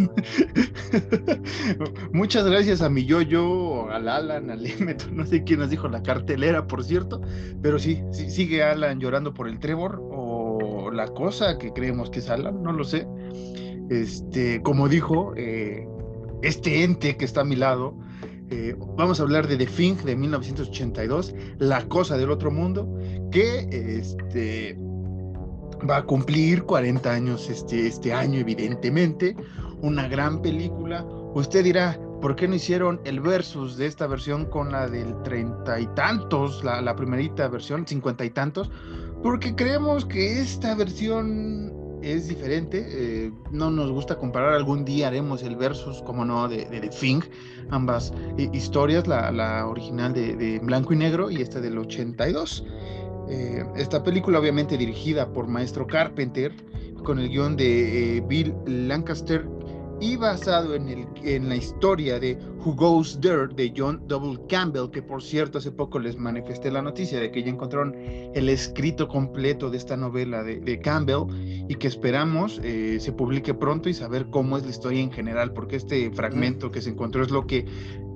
[2.12, 6.02] Muchas gracias a mi yo-yo, al Alan, al Emeto, no sé quién nos dijo la
[6.02, 7.20] cartelera, por cierto,
[7.62, 12.20] pero sí, sí, sigue Alan llorando por el Trevor o la cosa que creemos que
[12.20, 13.06] es Alan, no lo sé.
[13.90, 15.86] Este, como dijo, eh,
[16.42, 17.96] este ente que está a mi lado,
[18.50, 22.88] eh, vamos a hablar de The Thing de 1982, La cosa del otro mundo,
[23.30, 24.76] que este,
[25.88, 29.36] va a cumplir 40 años este, este año, evidentemente
[29.82, 31.04] una gran película.
[31.34, 35.80] Usted dirá, ¿por qué no hicieron el versus de esta versión con la del treinta
[35.80, 38.70] y tantos, la, la primerita versión, cincuenta y tantos?
[39.22, 42.86] Porque creemos que esta versión es diferente.
[42.88, 44.54] Eh, no nos gusta comparar.
[44.54, 47.20] Algún día haremos el versus, como no, de, de, The Thing.
[47.70, 52.64] Ambas eh, historias, la, la original de, de, blanco y negro y esta del 82.
[53.30, 56.52] Eh, esta película, obviamente dirigida por Maestro Carpenter,
[57.04, 59.48] con el guion de eh, Bill Lancaster
[60.00, 64.40] y basado en, la historia de Who Goes There de John W.
[64.48, 67.94] Campbell, que por cierto hace poco les manifesté la noticia de que ya encontraron
[68.34, 71.26] el escrito completo de esta novela de, de Campbell
[71.68, 75.52] y que esperamos eh, se publique pronto y saber cómo es la historia en general,
[75.52, 77.66] porque este fragmento que se encontró es lo que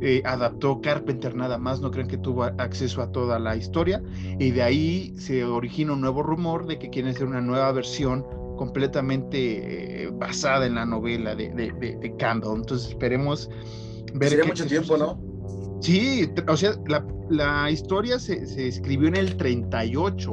[0.00, 4.02] eh, adaptó Carpenter nada más, no creen que tuvo acceso a toda la historia
[4.38, 8.24] y de ahí se origina un nuevo rumor de que quieren hacer una nueva versión
[8.56, 12.56] completamente eh, basada en la novela de, de, de, de, Campbell.
[12.56, 13.48] Entonces esperemos
[14.14, 14.30] ver.
[14.30, 15.20] Sería mucho tiempo, ¿no?
[15.80, 20.32] Sí, o sea, la, la historia se, se, escribió en el 38.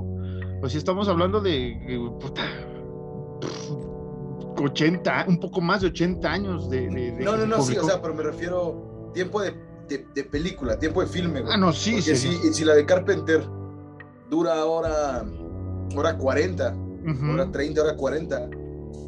[0.62, 2.00] O sea, estamos hablando de.
[2.20, 2.44] Puta,
[4.58, 6.90] 80, un poco más de 80 años de.
[7.20, 9.54] no, no, no, sí, o sea, pero me refiero tiempo de,
[10.32, 11.42] película, tiempo de filme.
[11.42, 11.54] Güey.
[11.54, 12.16] Ah, no, sí, sí.
[12.16, 13.44] Si, si la de Carpenter
[14.30, 15.26] dura ahora,
[15.96, 16.91] hora 40
[17.32, 18.50] hora 30, hora 40.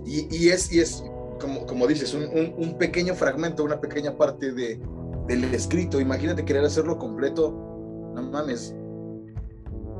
[0.05, 1.03] Y, y, es, y es
[1.39, 4.79] como, como dices, un, un, un, pequeño fragmento, una pequeña parte de,
[5.27, 5.99] del escrito.
[5.99, 7.51] Imagínate querer hacerlo completo.
[8.15, 8.75] No mames.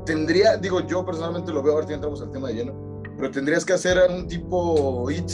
[0.06, 3.72] Tendría, digo, yo personalmente lo veo, ahorita entramos al tema de lleno, pero tendrías que
[3.72, 5.30] hacer un tipo IT.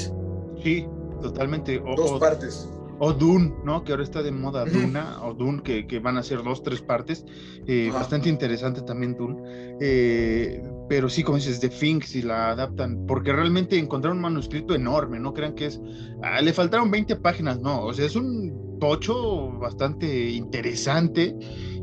[0.62, 0.86] Sí,
[1.20, 1.82] totalmente.
[1.84, 2.68] O, Dos partes.
[3.00, 3.82] O Dune, ¿no?
[3.82, 6.82] Que ahora está de moda Duna, o Dune, que, que van a ser dos, tres
[6.82, 7.24] partes.
[7.66, 9.42] Eh, bastante interesante también Dune.
[9.80, 14.74] Eh, pero sí, como dices, The Thing, si la adaptan, porque realmente encontraron un manuscrito
[14.74, 15.80] enorme, no crean que es,
[16.22, 21.36] ah, le faltaron 20 páginas, no, o sea, es un tocho bastante interesante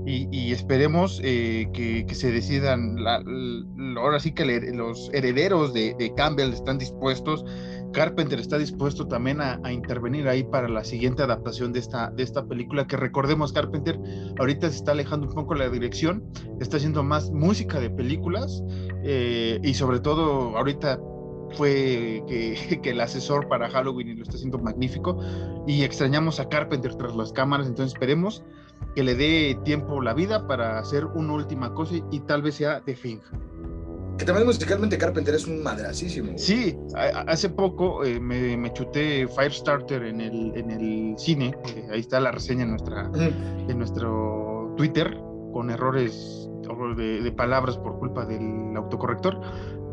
[0.05, 5.09] y, y esperemos eh, que, que, se decidan, la, la, ahora sí que le, los
[5.13, 7.45] herederos de, de, Campbell están dispuestos,
[7.93, 12.45] Carpenter está dispuesto también a, intervenir ahí para la siguiente adaptación de esta, de esta
[12.45, 13.99] película, que recordemos, Carpenter
[14.39, 16.23] ahorita se está alejando un poco la dirección,
[16.59, 18.63] está haciendo más música de películas,
[19.03, 20.99] eh, y sobre todo ahorita
[21.51, 25.19] fue que, que, el asesor para Halloween y lo está haciendo magnífico
[25.65, 28.43] y extrañamos a Carpenter tras las cámaras, entonces esperemos
[28.95, 32.81] que le dé tiempo la vida para hacer una última cosa y, tal vez sea
[32.81, 33.19] The Thing.
[34.17, 36.37] Que también musicalmente Carpenter es un madrasísimo.
[36.37, 41.87] Sí, a, hace poco eh, me, me, chuté Firestarter en el, en el cine, eh,
[41.91, 45.15] ahí está la reseña en, nuestra, en nuestro Twitter,
[45.53, 46.49] con errores
[46.97, 49.39] de, de, palabras por culpa del autocorrector,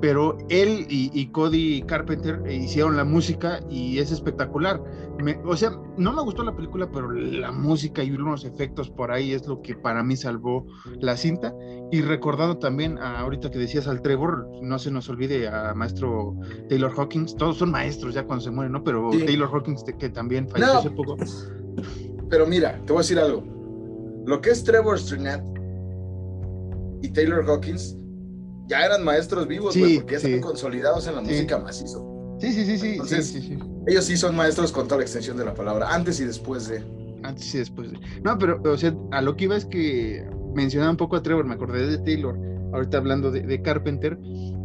[0.05, 4.79] pero él y, y Cody Carpenter hicieron la música y es espectacular.
[5.19, 9.11] Me, o sea, no me gustó la película, pero la música y unos efectos por
[9.11, 10.67] ahí es lo que para mí salvó
[11.01, 11.55] la cinta.
[11.91, 16.37] Y recordando también, a, ahorita que decías al Trevor, no se nos olvide a maestro
[16.69, 18.85] Taylor Hawkins, todos son maestros ya cuando se mueren, ¿no?
[18.85, 19.25] Pero sí.
[19.25, 21.17] Taylor Hawkins, que también falleció no, hace poco.
[22.29, 23.43] Pero mira, te voy a decir algo.
[24.27, 25.43] Lo que es Trevor Strinett
[27.01, 27.97] y Taylor Hawkins
[28.67, 30.27] ya eran maestros vivos, sí, porque ya sí.
[30.27, 32.37] están consolidados en la música macizo.
[32.41, 32.89] Sí, sí, sí, sí.
[32.93, 33.59] Entonces, sí.
[33.87, 36.83] Ellos sí son maestros con toda la extensión de la palabra, antes y después de.
[37.23, 37.99] Antes y después de.
[38.23, 41.45] No, pero, o sea, a lo que iba es que mencionaba un poco a Trevor,
[41.45, 42.39] me acordé de Taylor,
[42.73, 44.19] ahorita hablando de, de Carpenter,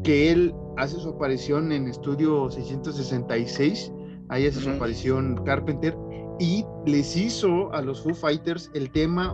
[0.04, 3.92] que él hace su aparición en Estudio 666,
[4.30, 4.64] ahí hace uh -huh.
[4.64, 5.96] su aparición Carpenter,
[6.40, 9.34] y les hizo a los Foo Fighters el tema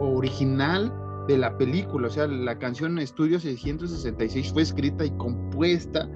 [0.00, 0.92] original
[1.26, 6.08] de la película, o sea, la canción Estudio 666 fue escrita y compuesta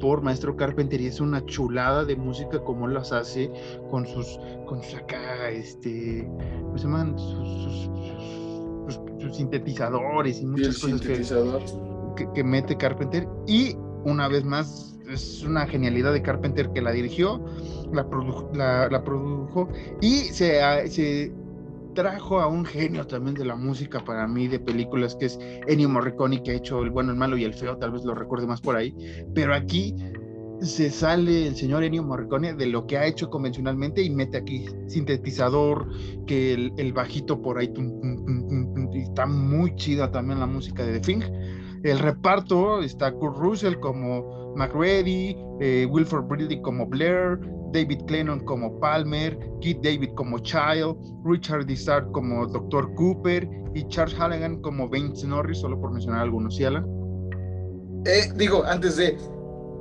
[0.00, 3.50] por Maestro Carpenter y es una chulada de música como las hace
[3.90, 6.28] con sus, con sus acá, este,
[6.62, 7.18] ¿cómo se llaman?
[7.18, 13.76] Sus, sus, sus, sus sintetizadores y muchas y cosas que, que, que mete Carpenter y
[14.04, 17.44] una vez más es una genialidad de Carpenter que la dirigió,
[17.92, 19.68] la, produ la, la produjo
[20.00, 21.32] y se, se
[21.96, 25.88] trajo a un genio también de la música para mí de películas que es Ennio
[25.88, 28.46] Morricone que ha hecho El bueno, el malo y el feo, tal vez lo recuerde
[28.46, 28.94] más por ahí,
[29.34, 29.96] pero aquí
[30.60, 34.66] se sale el señor Ennio Morricone de lo que ha hecho convencionalmente y mete aquí
[34.86, 35.88] sintetizador,
[36.26, 37.90] que el, bajito por ahí tum,
[38.94, 41.22] está muy chida también la música de The Thing.
[41.82, 47.38] El reparto está Kurt Russell como McReady, eh, Wilford Briley como Blair,
[47.76, 52.94] David Clennon como Palmer, Keith David como Child, Richard Dissart como Dr.
[52.94, 56.86] Cooper y Charles Halligan como Vince Norris, solo por mencionar algunos, ¿sí, Alan?
[58.06, 59.18] Eh, digo, antes de,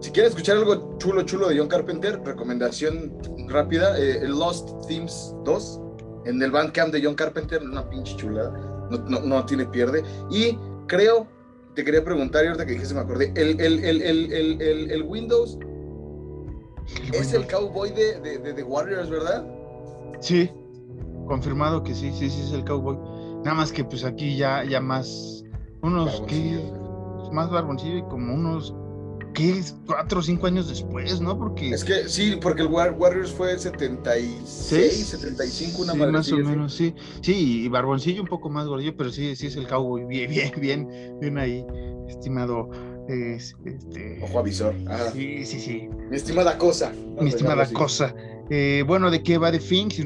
[0.01, 5.81] si quieren escuchar algo chulo, chulo de John Carpenter, recomendación rápida, eh, Lost Themes 2,
[6.25, 8.51] en el Bandcamp de John Carpenter, una pinche chulada,
[8.91, 11.27] no, no, no tiene pierde, y creo
[11.75, 15.57] te quería preguntar, y ahorita que dijiste me acordé, el, el, el, el Windows
[17.13, 19.45] es el cowboy de, de, de, Warriors, ¿verdad?
[20.19, 20.49] Sí,
[21.27, 22.97] confirmado que sí, sí, sí es el cowboy.
[23.43, 25.43] Nada más que pues aquí ya, ya más,
[25.81, 26.59] unos, ¿qué?
[27.31, 28.73] Más barboncillo y como unos
[29.35, 29.61] ¿qué?
[29.85, 31.37] Cuatro o cinco años después, ¿no?
[31.37, 31.69] Porque...
[31.69, 36.95] Es que sí, porque el Warriors fue 76, 75, una sí, Más o menos, sí.
[37.21, 40.51] Sí, y Barboncillo un poco más gordillo, pero sí, sí es el cowboy, bien, bien,
[40.59, 41.63] bien, bien ahí,
[42.07, 42.69] estimado.
[43.07, 44.19] Este...
[44.23, 44.73] Ojo avisor.
[45.13, 45.89] Sí, sí, sí.
[46.09, 46.91] Mi estimada cosa.
[47.21, 48.13] Mi estimada cosa.
[48.49, 49.89] Eh, bueno, ¿de qué va The Thing?
[49.89, 50.03] Si,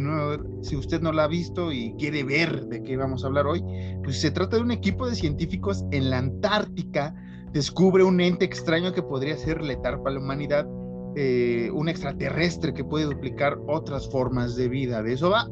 [0.62, 3.63] si usted no la ha visto y quiere ver de qué vamos a hablar hoy,
[4.03, 7.13] pues se trata de un equipo de científicos en la Antártica
[7.53, 10.67] descubre un ente extraño que podría ser letal para la humanidad,
[11.15, 15.01] eh, un extraterrestre que puede duplicar otras formas de vida.
[15.01, 15.49] De eso va,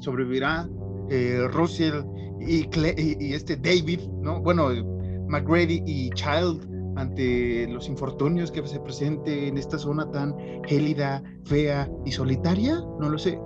[0.00, 0.68] sobrevivirá
[1.10, 2.02] eh, Russell
[2.40, 2.66] y,
[3.32, 4.40] este David, ¿no?
[4.40, 4.70] Bueno,
[5.28, 11.90] McGrady y Child ante los infortunios que se presenten en esta zona tan gélida, fea
[12.04, 12.80] y solitaria?
[13.00, 13.40] No lo sé.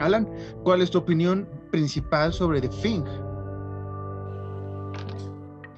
[0.00, 0.28] Alan,
[0.64, 3.04] ¿cuál es tu opinión principal sobre The Thing?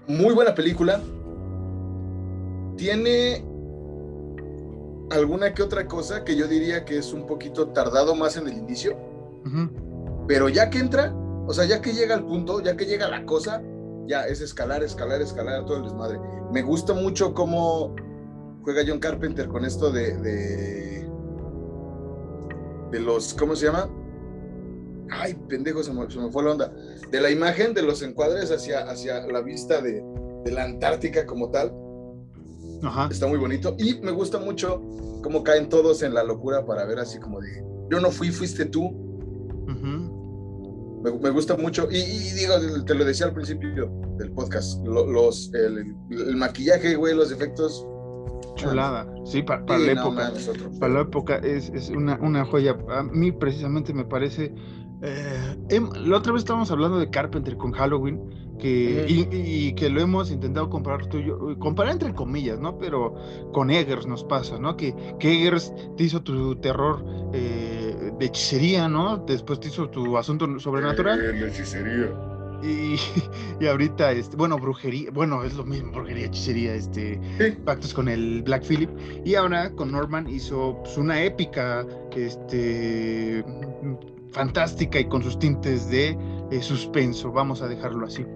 [0.07, 1.01] Muy buena película,
[2.77, 3.45] tiene
[5.11, 8.57] alguna que otra cosa que yo diría que es un poquito tardado más en el
[8.57, 8.97] inicio,
[10.27, 11.15] pero ya que entra,
[11.47, 13.63] o sea, ya que llega al punto, ya que llega la cosa,
[14.11, 16.19] ya es escalar, escalar, escalar todo el desmadre.
[16.53, 17.95] Me gusta mucho cómo
[18.63, 21.09] juega John Carpenter con esto de, de,
[22.91, 23.89] de los, ¿cómo se llama?
[25.11, 26.73] Ay, pendejo, se me, fue la onda.
[27.11, 30.03] De la imagen, de los encuadres hacia, hacia la vista de,
[30.45, 31.73] de la Antártica como tal
[33.11, 33.77] Está muy bonito.
[33.79, 34.83] Y me gusta mucho
[35.23, 38.65] cómo caen todos en la locura para ver así como de, yo no fui, fuiste
[38.67, 39.09] tú.
[41.03, 41.89] Me, gusta mucho.
[41.91, 42.03] Y,
[42.35, 47.87] digo, te lo decía al principio del podcast, los, el, maquillaje, güey, los efectos.
[48.57, 50.33] Chulada, sí, para, la época.
[50.79, 52.77] para la época es, es una, una, joya.
[52.91, 54.55] A mí precisamente me parece...
[55.03, 58.21] Eh, em, la otra vez estábamos hablando de Carpenter con Halloween
[58.59, 62.77] que, y, que lo hemos intentado comparar tú y yo, comparar entre comillas, ¿no?
[62.79, 63.15] Pero
[63.53, 64.77] con Eggers nos pasa, ¿no?
[64.77, 67.80] Que, que Eggers te hizo tu terror eh,
[68.21, 69.17] de hechicería, ¿no?
[69.27, 71.21] Después te hizo tu asunto sobrenatural.
[71.21, 72.13] Eh, hechicería.
[72.63, 72.97] Y,
[73.61, 77.19] y, ahorita, este, bueno, brujería, bueno, es lo mismo, brujería, hechicería, este,
[77.65, 78.91] pactos con el Black Philip.
[79.25, 83.43] Y ahora con Norman hizo pues, una épica, este,
[84.33, 86.17] fantástica y con sus tintes de
[86.51, 88.27] eh, suspenso, vamos a dejarlo así.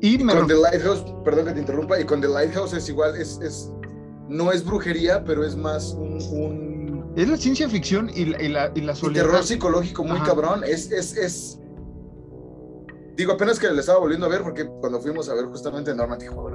[0.00, 3.40] Y, con The Lighthouse, perdón que te interrumpa, y con The Lighthouse es igual, es,
[3.40, 3.72] es
[4.28, 6.73] no es brujería, pero es más un...
[7.16, 9.26] Es la ciencia ficción y la, y la, y la soledad.
[9.26, 11.60] terror psicológico muy cabrón, es, es, es...
[13.16, 16.18] Digo, apenas que le estaba volviendo a ver, porque cuando fuimos a ver justamente Norman,
[16.18, 16.50] dijo,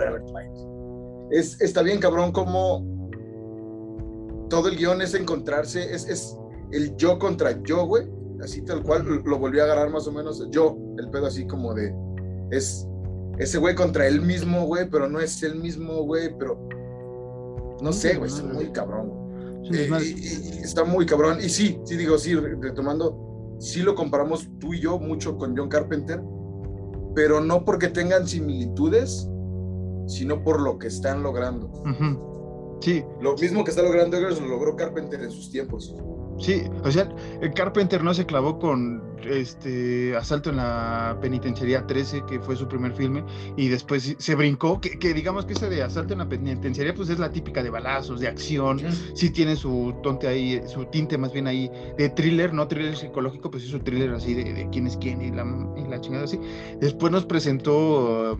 [1.31, 2.85] es, está bien cabrón como
[4.49, 6.37] todo el guion es encontrarse, es, es
[6.71, 8.07] el yo contra yo, güey.
[8.43, 11.73] Así tal cual, lo volví a agarrar más o menos yo, el pedo así como
[11.73, 11.93] de,
[12.51, 12.87] es
[13.37, 16.57] ese güey contra él mismo, güey, pero no es el mismo, güey, pero
[17.81, 19.18] no sé, güey, está muy cabrón.
[19.71, 21.39] Eh, está muy cabrón.
[21.41, 25.69] Y sí, sí digo, sí, retomando, sí lo comparamos tú y yo mucho con John
[25.69, 26.21] Carpenter,
[27.15, 29.27] pero no porque tengan similitudes,
[30.07, 31.71] sino por lo que están logrando.
[32.81, 33.03] Sí.
[33.21, 35.95] Lo mismo que está logrando Eggers lo logró Carpenter en sus tiempos.
[36.39, 37.13] Sí, o sea,
[37.53, 42.93] Carpenter no se clavó con este Asalto en la Penitenciaría 13, que fue su primer
[42.93, 43.23] filme,
[43.57, 47.19] y después se brincó, que, digamos que ese de Asalto en la Penitenciaría, pues es
[47.19, 48.81] la típica de balazos, de acción,
[49.13, 53.51] sí, tiene su tonte ahí, su tinte más bien ahí de thriller, no thriller psicológico,
[53.51, 55.45] pues es un thriller así de, quién es quién y la,
[55.77, 56.39] y la chingada así.
[56.79, 58.39] Después nos presentó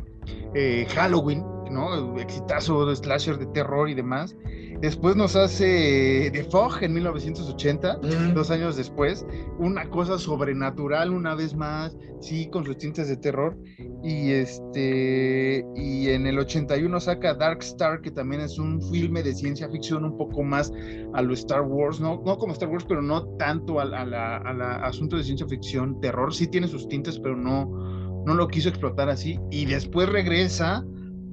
[0.53, 2.19] eh, Halloween, ¿no?
[2.19, 4.35] Exitazo de slasher de terror y demás.
[4.81, 7.99] Después nos hace The Fog en 1980,
[8.33, 9.25] dos años después,
[9.57, 10.68] una cosa sobrenatural
[11.11, 13.57] una vez más, sí, con sus tintes de terror.
[14.03, 19.33] Y este y en el 81 saca Dark Star, que también es un filme de
[19.33, 20.71] ciencia ficción un poco más
[21.13, 25.17] a lo Star Wars, no, no como Star Wars, pero no tanto a, la, asunto
[25.17, 29.39] de ciencia ficción, terror, sí tiene sus tintes, pero no, no lo quiso explotar así.
[29.51, 30.85] Y después regresa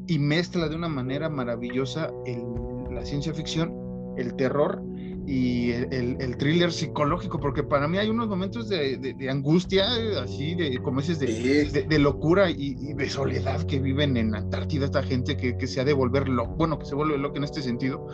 [0.09, 2.11] y mezcla de una manera maravillosa
[2.91, 3.75] la ciencia ficción,
[4.17, 4.83] el terror
[5.27, 9.87] y el, thriller psicológico, porque para mí hay unos momentos de, angustia,
[10.23, 15.37] así, de, como dices, de, locura y, de soledad que viven en Antártida esta gente
[15.37, 18.07] que, se ha de volver loco, bueno, que se vuelve loco en este sentido,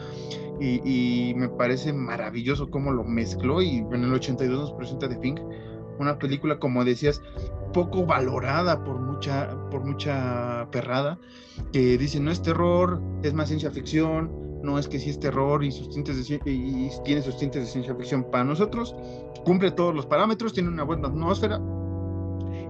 [0.59, 5.41] y, me parece maravilloso cómo lo mezcló, y en el 82 nos presenta The Pink,
[5.99, 7.21] una película, como decías,
[7.75, 11.19] poco valorada por mucha, por mucha perrada,
[11.73, 14.31] que dice no es terror, es más ciencia ficción,
[14.63, 17.69] no es que sí es terror y, sus tintes de, y tiene sus tintes de
[17.69, 18.25] ciencia ficción.
[18.31, 18.95] Para nosotros
[19.45, 21.61] cumple todos los parámetros, tiene una buena atmósfera,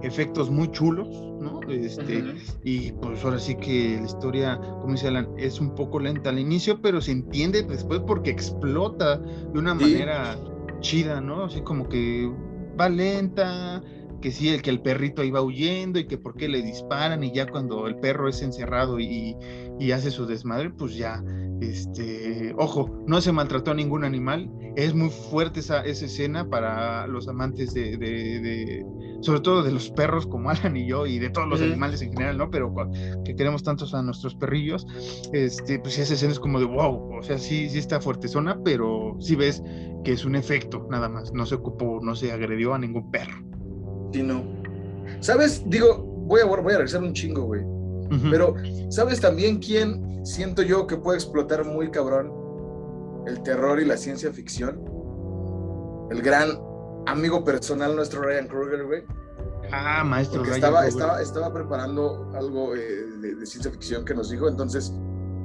[0.01, 1.07] efectos muy chulos,
[1.39, 1.61] ¿no?
[1.69, 2.23] Este,
[2.63, 6.39] Y pues ahora sí que la historia, como dice Alan, es un poco lenta al
[6.39, 10.37] inicio, pero se entiende después porque explota de una manera
[10.79, 11.45] chida, ¿no?
[11.45, 12.31] Así como que
[12.79, 13.81] va lenta,
[14.23, 17.33] que sí, el que el perrito iba huyendo y que por qué le disparan y
[17.33, 19.35] ya cuando el perro es encerrado y,
[19.81, 21.21] y hace su desmadre, pues ya
[21.59, 24.49] este, ojo, no se maltrató a ningún animal.
[24.77, 28.85] Es muy fuerte esa, esa escena para los amantes de,
[29.19, 32.13] sobre todo de los perros como Alan y yo y de todos los animales en
[32.13, 32.49] general, ¿no?
[32.49, 32.73] Pero
[33.25, 34.87] que queremos tantos a nuestros perrillos,
[35.33, 38.57] este, pues esa escena es como de wow, o sea, sí, sí está fuerte zona,
[38.63, 39.61] pero sí ves
[40.05, 41.33] que es un efecto nada más.
[41.33, 43.52] No se ocupó, no se agredió a ningún perro.
[45.19, 45.63] ¿Sabes?
[45.65, 47.61] Digo, voy a, voy a regresar un chingo, güey.
[48.29, 48.53] Pero,
[48.89, 52.43] ¿sabes también quién siento yo que puede explotar muy cabrón
[53.27, 54.81] el terror y la ciencia ficción.
[56.11, 56.59] El gran
[57.05, 59.03] amigo personal nuestro Ryan Kruger, güey.
[59.71, 64.47] Ah, maestro Ryan estaba, estaba, estaba, preparando algo eh, de, ciencia ficción que nos dijo,
[64.47, 64.93] entonces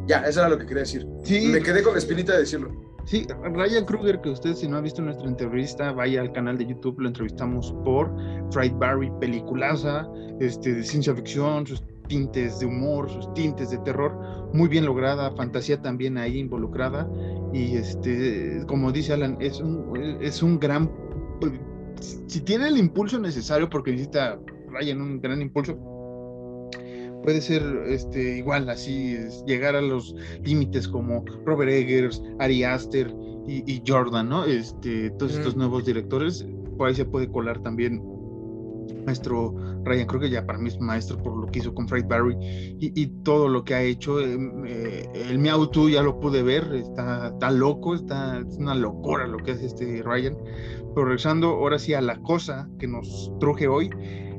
[0.06, 1.06] ya, eso era lo que quería decir.
[1.24, 1.48] Sí.
[1.48, 2.70] Me quedé con la espinita de decirlo.
[3.08, 6.66] Sí, Ryan Kruger, que usted si no ha visto nuestra entrevista, vaya al canal de
[6.66, 8.14] YouTube, lo entrevistamos por
[8.50, 10.06] Fright Barry, peliculaza,
[10.40, 14.12] este, de ciencia ficción, sus tintes de humor, sus tintes de terror,
[14.52, 17.10] muy bien lograda, fantasía también ahí involucrada
[17.54, 20.92] y este, como dice Alan, es un, es un gran,
[22.26, 24.38] si tiene el impulso necesario, porque necesita
[24.68, 25.78] Ryan un gran impulso,
[27.28, 33.14] puede ser este, igual así, llegar a los límites como Robert Eggers, Ari Aster
[33.46, 34.46] y, Jordan, ¿no?
[34.46, 36.46] Este, todos estos nuevos directores,
[36.78, 38.02] por ahí se puede colar también
[39.04, 39.54] maestro
[39.84, 42.34] Ryan creo que ya para mí es maestro por lo que hizo con Fred Barry
[42.80, 44.20] y, todo lo que ha hecho.
[44.20, 48.74] Eh, eh, el Meow 2 ya lo pude ver, está, está loco, está, es una
[48.74, 50.34] locura lo que hace este Ryan.
[50.94, 53.90] Pero regresando ahora sí a la cosa que nos truje hoy.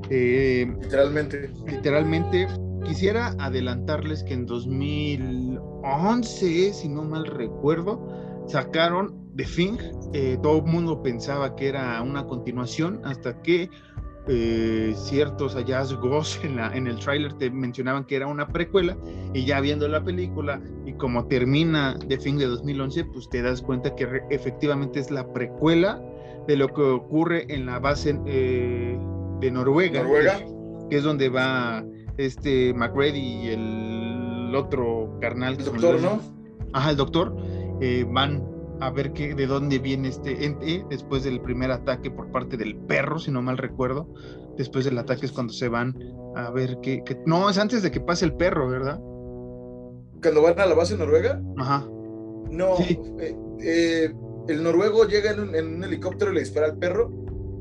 [0.09, 1.51] Eh, literalmente.
[1.67, 2.47] Literalmente,
[2.83, 8.05] quisiera adelantarles que en 2011, si no mal recuerdo,
[8.47, 9.77] sacaron The Thing.
[10.41, 13.69] todo el mundo pensaba que era una continuación hasta que
[14.31, 18.95] eh, ciertos hallazgos en, la, en el tráiler te mencionaban que era una precuela
[19.33, 23.61] y ya viendo la película y como termina de fin de 2011 pues te das
[23.61, 25.99] cuenta que efectivamente es la precuela
[26.47, 28.99] de lo que ocurre en la base eh,
[29.39, 30.03] de Noruega,
[30.89, 31.83] Que, es donde va
[32.25, 36.21] este McReady y el otro carnal el doctor no
[36.73, 37.35] ajá el doctor
[37.81, 38.43] eh, van
[38.79, 42.75] a ver qué, de dónde viene este ente después del primer ataque por parte del
[42.75, 44.07] perro, si no mal recuerdo.
[44.57, 45.97] Después del ataque es cuando se van
[46.35, 47.03] a ver qué.
[47.25, 48.99] No, es antes de que pase el perro, ¿verdad?
[50.21, 51.41] Cuando van a la base noruega.
[51.57, 51.87] Ajá.
[52.51, 54.13] No, eh, eh,
[54.47, 57.11] el noruego llega en un, helicóptero y le dispara al perro.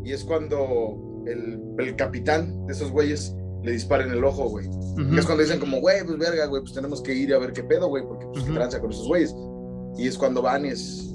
[0.04, 4.66] Y es cuando el, el capitán de esos güeyes le dispara en el ojo, güey.
[5.16, 7.62] Es cuando dicen como, güey, pues verga, güey, pues tenemos que ir a ver qué
[7.62, 9.34] pedo, güey, porque pues tranza con esos güeyes.
[9.96, 11.08] Y es cuando van y es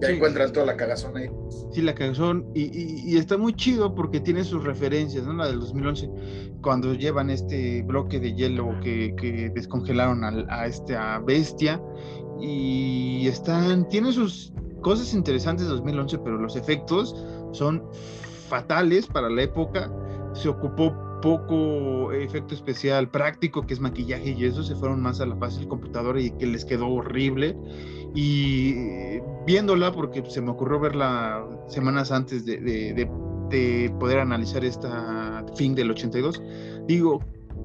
[0.00, 1.30] ya encuentran toda la cagazón ahí.
[1.72, 2.46] Sí, la cagazón.
[2.54, 5.34] Y, y, está muy chido porque tiene sus referencias, ¿no?
[5.34, 6.10] La del 2011,
[6.62, 11.80] cuando llevan este bloque de hielo que, que descongelaron a, a esta bestia.
[12.40, 17.14] Y están, tiene sus cosas interesantes de 2011, pero los efectos
[17.52, 17.82] son
[18.48, 19.92] fatales para la época.
[20.32, 25.26] Se ocupó poco efecto especial práctico, que es maquillaje y eso, se fueron más a
[25.26, 27.56] la fase del computador y que les quedó horrible.
[28.14, 28.74] Y
[29.46, 35.90] viéndola, porque se me ocurrió verla semanas antes de, de, poder analizar esta fin del
[35.90, 36.40] 82,
[36.86, 37.20] digo,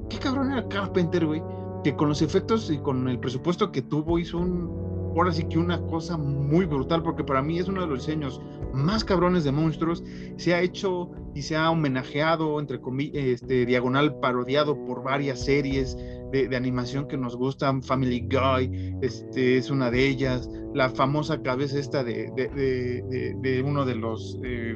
[0.10, 1.44] qué cabrón era Carpenter, güey,
[1.84, 5.58] que con los efectos y con el presupuesto que tuvo hizo un ahora sí que
[5.58, 8.42] una cosa muy brutal, porque para mí es uno de los diseños
[8.74, 10.04] más cabrones de monstruos.
[10.38, 15.98] Se ha hecho y se ha homenajeado, entre comillas, este, diagonal parodiado por varias series
[16.32, 17.82] de, animación que nos gustan.
[17.82, 20.50] Family Guy este, es una de ellas.
[20.74, 24.38] La famosa cabeza esta de, de uno de los...
[24.44, 24.76] Eh,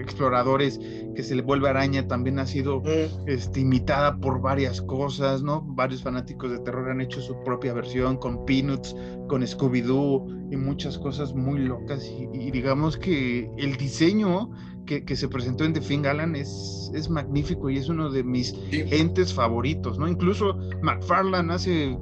[0.00, 0.80] exploradores
[1.14, 3.28] que se le vuelve araña también ha sido mm.
[3.28, 5.62] este, imitada por varias cosas, ¿no?
[5.62, 8.94] Varios fanáticos de terror han hecho su propia versión con Peanuts,
[9.28, 12.04] con Scooby-Doo y muchas cosas muy locas.
[12.32, 14.50] Y, digamos que el diseño
[14.86, 18.24] que, que, se presentó en The Thing Alan es, es magnífico y es uno de
[18.24, 20.08] mis entes favoritos, ¿no?
[20.08, 21.96] Incluso McFarlane hace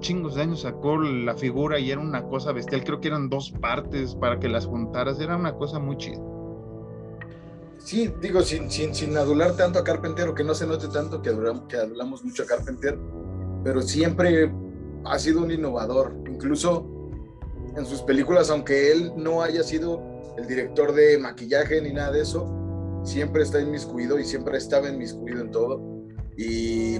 [0.00, 3.50] chingos de años sacó la figura y era una cosa bestial, creo que eran dos
[3.50, 6.20] partes para que las juntaras, era una cosa muy chida.
[7.86, 11.22] Sí, digo, sin, sin, sin adular tanto a Carpenter o que no se note tanto
[11.22, 11.30] que,
[11.68, 12.98] que adulamos mucho a Carpenter,
[13.62, 14.52] pero siempre
[15.04, 16.12] ha sido un innovador.
[16.26, 16.84] Incluso
[17.76, 20.02] en sus películas, aunque él no haya sido
[20.36, 22.52] el director de maquillaje ni nada de eso,
[23.04, 25.80] siempre está inmiscuido y siempre estaba inmiscuido en todo.
[26.36, 26.96] Y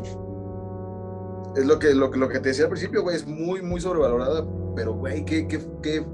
[1.57, 4.47] es lo que, lo, lo que te decía al principio, güey, es muy, muy sobrevalorada,
[4.77, 6.07] pero, güey, qué, qué, qué,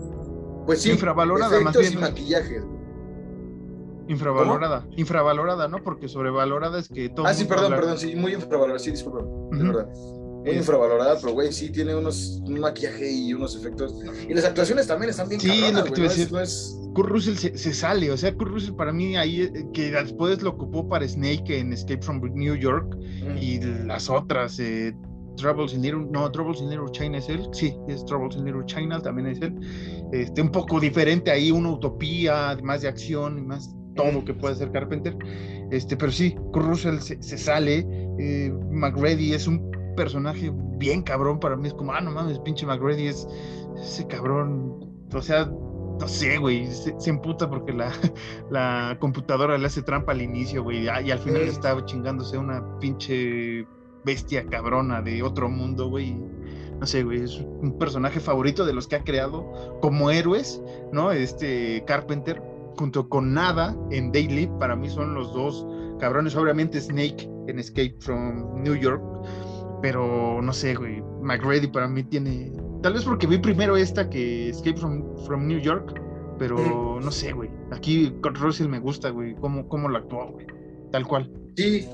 [0.64, 1.92] pues sí, infravalorada más bien.
[1.92, 2.71] y maquillaje.
[4.08, 5.82] Infravalorada, infravalorada, ¿no?
[5.82, 7.26] Porque sobrevalorada es que todo.
[7.26, 9.20] Ah, sí, perdón, perdón, sí, muy infravalorada, sí, disculpa,
[9.56, 9.88] de verdad.
[10.44, 13.94] Muy infravalorada, pero güey, sí tiene unos un maquillaje y unos efectos.
[14.28, 16.32] Y las actuaciones también están bien Sí, lo que te iba a decir.
[16.32, 19.90] No es, Kurt Russell se, sale, o sea, Kurt Russell para mí ahí, eh, que
[19.92, 22.96] después lo ocupó para Snake en Escape from New York
[23.40, 24.94] y las otras, eh,
[25.36, 28.64] Troubles in Little, no, Troubles in Little China es él, sí, es Troubles in Little
[28.66, 29.54] China, también es él,
[30.12, 34.54] este, un poco diferente ahí, una utopía, más de acción, y más todo que puede
[34.54, 35.16] hacer Carpenter,
[35.70, 37.86] este, pero sí, Russell se, sale,
[38.18, 42.66] eh, McReady es un personaje bien cabrón para mí, es como, ah, no mames, pinche
[42.66, 43.26] McReady es
[43.80, 45.50] ese cabrón, o sea,
[46.00, 47.92] no sé, güey, se, emputa porque la,
[48.50, 53.66] la, computadora le hace trampa al inicio, güey, y al final estaba chingándose una pinche
[54.04, 56.16] bestia cabrona de otro mundo, güey.
[56.80, 60.60] No sé, güey, es un personaje favorito de los que ha creado como héroes,
[60.92, 61.12] ¿no?
[61.12, 62.42] Este Carpenter,
[62.76, 65.66] junto con Nada en Daily, para mí son los dos
[65.98, 66.34] cabrones.
[66.36, 69.02] Obviamente Snake en Escape from New York,
[69.80, 72.52] pero no sé, güey, McReady para mí tiene.
[72.82, 75.94] Tal vez porque vi primero esta que Escape from, from New York,
[76.38, 77.50] pero no sé, güey.
[77.70, 80.46] Aquí Kurt Russell me gusta, güey, cómo, cómo lo actuó, güey.
[80.90, 81.30] Tal cual.
[81.56, 81.88] Sí,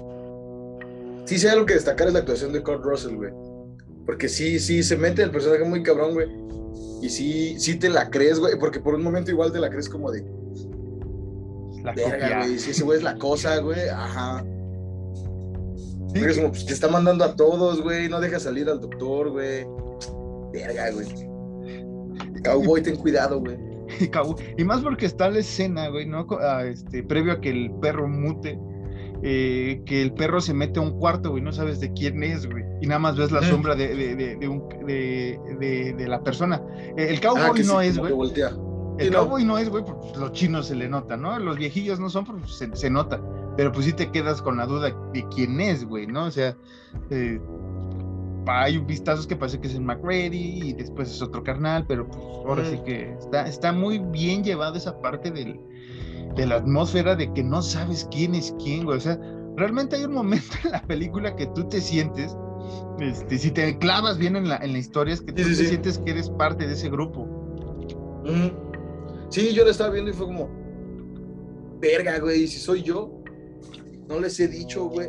[1.24, 3.33] sí, sí, algo que destacar es la actuación de Kurt Russell, güey.
[4.07, 6.29] Porque sí, sí, se mete el personaje muy cabrón, güey.
[7.03, 8.59] Y sí, sí te la crees, güey.
[8.59, 10.24] Porque por un momento igual te la crees como de.
[11.97, 12.59] La verga, güey.
[12.59, 13.89] Sí, ese güey es la cosa, güey.
[13.89, 14.45] Ajá.
[16.14, 16.20] Sí.
[16.20, 18.09] es como, pues te está mandando a todos, güey.
[18.09, 19.66] No deja salir al doctor, güey.
[20.53, 21.07] Verga, güey.
[22.45, 23.57] Cowboy, ten cuidado, güey.
[24.59, 26.26] Y más porque está la escena, güey, ¿no?
[26.41, 28.59] Ah, este, previo a que el perro mute
[29.22, 32.49] eh, que el perro se mete a un cuarto, güey, no sabes de quién es,
[32.49, 33.45] güey, y nada más ves la mm.
[33.45, 36.62] sombra de, de, la persona.
[36.97, 38.12] El ah, cowboy no es, güey.
[38.99, 39.59] El cowboy no.
[39.59, 41.38] es, güey, porque los chinos se le nota, ¿no?
[41.38, 43.20] Los viejillos no son, porque se, nota.
[43.57, 46.24] Pero pues sí te quedas con la duda de quién es, güey, ¿no?
[46.24, 46.57] O sea,
[47.11, 47.40] eh,
[48.46, 52.18] hay vistazos que parece que es el McReady y después es otro carnal, pero pues
[52.46, 52.84] ahora sí mm.
[52.84, 55.61] que está, está muy bien llevada esa parte del,
[56.34, 58.99] de la atmósfera de que no sabes quién es quién, güey.
[58.99, 59.18] O sea,
[59.57, 62.36] realmente hay un momento en la película que tú te sientes,
[63.01, 65.99] este, si te clavas bien en la, en la historia, es que tú te sientes
[65.99, 67.28] que eres parte de ese grupo.
[69.31, 70.49] Sí, yo la estaba viendo y fue como,
[71.81, 73.22] verga, güey, si soy yo,
[74.09, 75.09] no les he dicho, güey.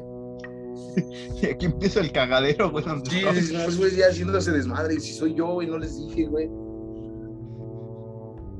[1.41, 2.83] y aquí empieza el cagadero, güey.
[3.09, 6.49] Sí, no, güey, ya haciéndose desmadre, y si soy yo, güey, no les dije, güey.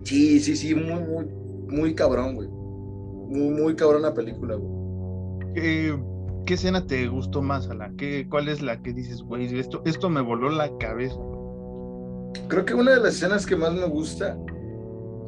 [0.03, 1.25] Sí, sí, sí, muy, muy,
[1.67, 2.47] muy cabrón, güey.
[2.47, 4.79] Muy, muy cabrón la película, güey.
[5.53, 7.91] ¿Qué, escena te gustó más, Ala?
[7.97, 11.15] ¿Qué, ¿Cuál es la que dices, güey, esto, esto me voló la cabeza?
[12.47, 14.37] Creo que una de las escenas que más me gusta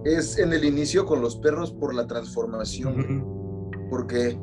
[0.06, 4.38] es en el inicio con los perros por la transformación, Porque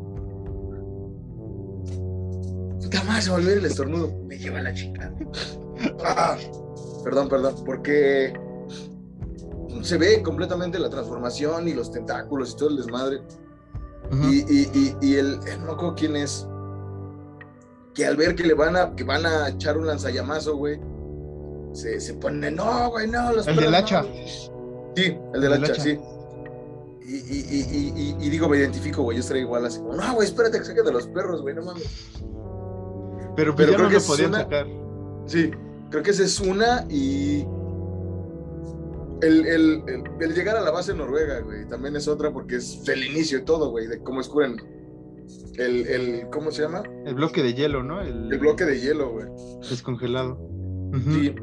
[2.93, 4.13] jamás se volvió el estornudo.
[4.27, 5.13] Me lleva la chica.
[6.05, 6.37] Ah,
[7.05, 7.55] perdón, perdón.
[7.65, 8.33] Porque
[9.83, 13.23] se ve completamente la transformación y los tentáculos y todo el desmadre.
[14.11, 16.49] y, y, y, el, no acuerdo quién es,
[17.95, 20.81] que al ver que le van a, que van a echar un lanzallamazo, güey,
[21.73, 24.05] se, se pone, no, güey, no, los El del hacha.
[24.99, 25.99] Sí, el del hacha, sí.
[27.07, 30.83] Y, y, digo, me identifico, güey, yo estaría igual así no, güey, espérate que saque
[30.83, 32.11] de los perros, güey, no mames.
[33.35, 34.67] Pero, pues Pero creo que podían sacar.
[35.27, 35.51] Sí,
[35.91, 37.47] creo que esa es una y
[39.23, 39.83] el, el,
[40.21, 43.45] el, llegar a la base Noruega, güey, también es otra porque es el inicio de
[43.45, 44.61] todo, güey, de cómo escurren
[45.59, 46.83] el, el, ¿cómo se llama?
[47.07, 48.01] El bloque de hielo, ¿no?
[48.01, 49.27] El, bloque de hielo, güey.
[49.69, 50.39] Descongelado.
[51.11, 51.35] Sí.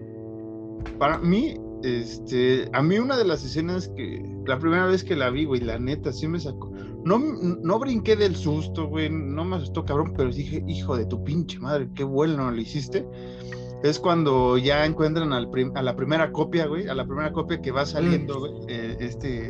[0.99, 5.30] Para mí, este, a mí una de las escenas que, la primera vez que la
[5.30, 6.72] vi, güey, la neta, sí me sacó.
[7.04, 11.24] No, no brinqué del susto, güey, no me asustó, cabrón, pero dije, hijo de tu
[11.24, 13.06] pinche madre, qué bueno lo hiciste
[13.90, 17.72] es cuando ya encuentran al a la primera copia, güey, a la primera copia que
[17.72, 18.40] va saliendo, mm.
[18.40, 19.50] güey, eh, este,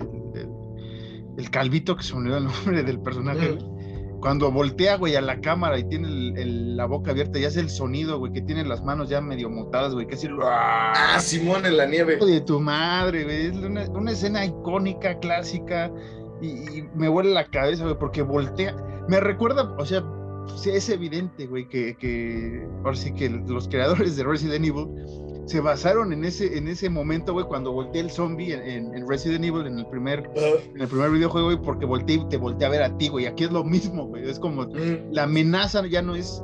[1.38, 3.75] el, calvito que se unió el nombre del personaje, mm.
[4.22, 6.08] Cuando voltea, güey, a la cámara y tiene
[6.46, 9.94] la boca abierta y hace el sonido, güey, que tiene las manos ya medio mutadas,
[9.94, 10.28] güey, que así...
[10.42, 12.18] Ah, Simón en la nieve.
[12.18, 15.92] De tu madre, güey, es una, una escena icónica, clásica,
[16.42, 18.76] y, me vuela la cabeza, güey, porque voltea.
[19.08, 20.04] Me recuerda, o sea,
[20.66, 24.88] es evidente, güey, que, que ahora sí que los creadores de Resident Evil
[25.46, 29.68] se basaron en ese, en ese momento, güey, cuando volteé el zombie en, Resident Evil,
[29.68, 32.98] en el primer, en el primer videojuego, güey, porque volteé te volteé a ver a
[32.98, 33.28] ti, güey.
[33.28, 34.28] Aquí es lo mismo, güey.
[34.28, 35.12] Es como mm.
[35.12, 36.42] la amenaza ya no es.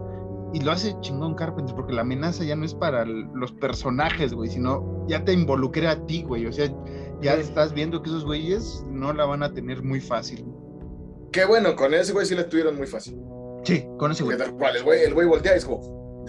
[0.53, 4.49] Y lo hace chingón Carpenter, porque la amenaza ya no es para los personajes, güey,
[4.49, 6.45] sino ya te involucré a ti, güey.
[6.45, 6.69] O sea,
[7.21, 10.45] ya estás viendo que esos güeyes no la van a tener muy fácil.
[11.31, 13.17] Qué bueno, con ese güey sí la tuvieron muy fácil.
[13.63, 14.37] Sí, con ese güey.
[14.37, 16.25] el güey, el güey voltea y es como.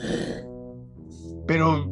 [1.46, 1.88] Pero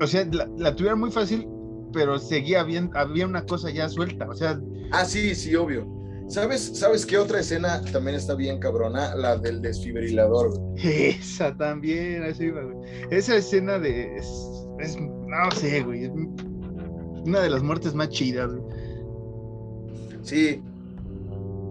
[0.00, 1.48] o sea, la, tuvieron muy fácil,
[1.92, 4.60] pero seguía bien, había una cosa ya suelta, o sea.
[4.92, 5.86] Ah, sí, sí, obvio.
[6.28, 9.14] ¿Sabes, ¿Sabes qué otra escena también está bien cabrona?
[9.14, 12.66] La del desfibrilador, Esa también, así güey.
[13.10, 14.16] Esa escena de.
[14.16, 16.04] Es, no sé, güey.
[16.04, 16.10] Es
[17.26, 18.64] una de las muertes más chidas, güey.
[20.22, 20.62] Sí.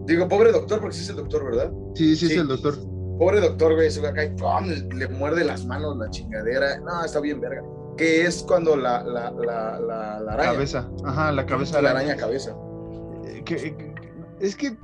[0.05, 1.71] Digo, pobre doctor, porque sí es el doctor, ¿verdad?
[1.95, 2.75] Sí, sí, es el doctor.
[3.17, 6.79] Pobre doctor, güey, sube acá y le muerde las manos la chingadera.
[6.79, 7.63] No, está bien, verga
[7.97, 10.53] que es cuando la, la, la, la, araña.
[10.53, 11.81] Cabeza, ajá, la cabeza.
[11.81, 12.55] La araña cabeza.
[13.25, 13.75] Eh, que,
[14.39, 14.75] es que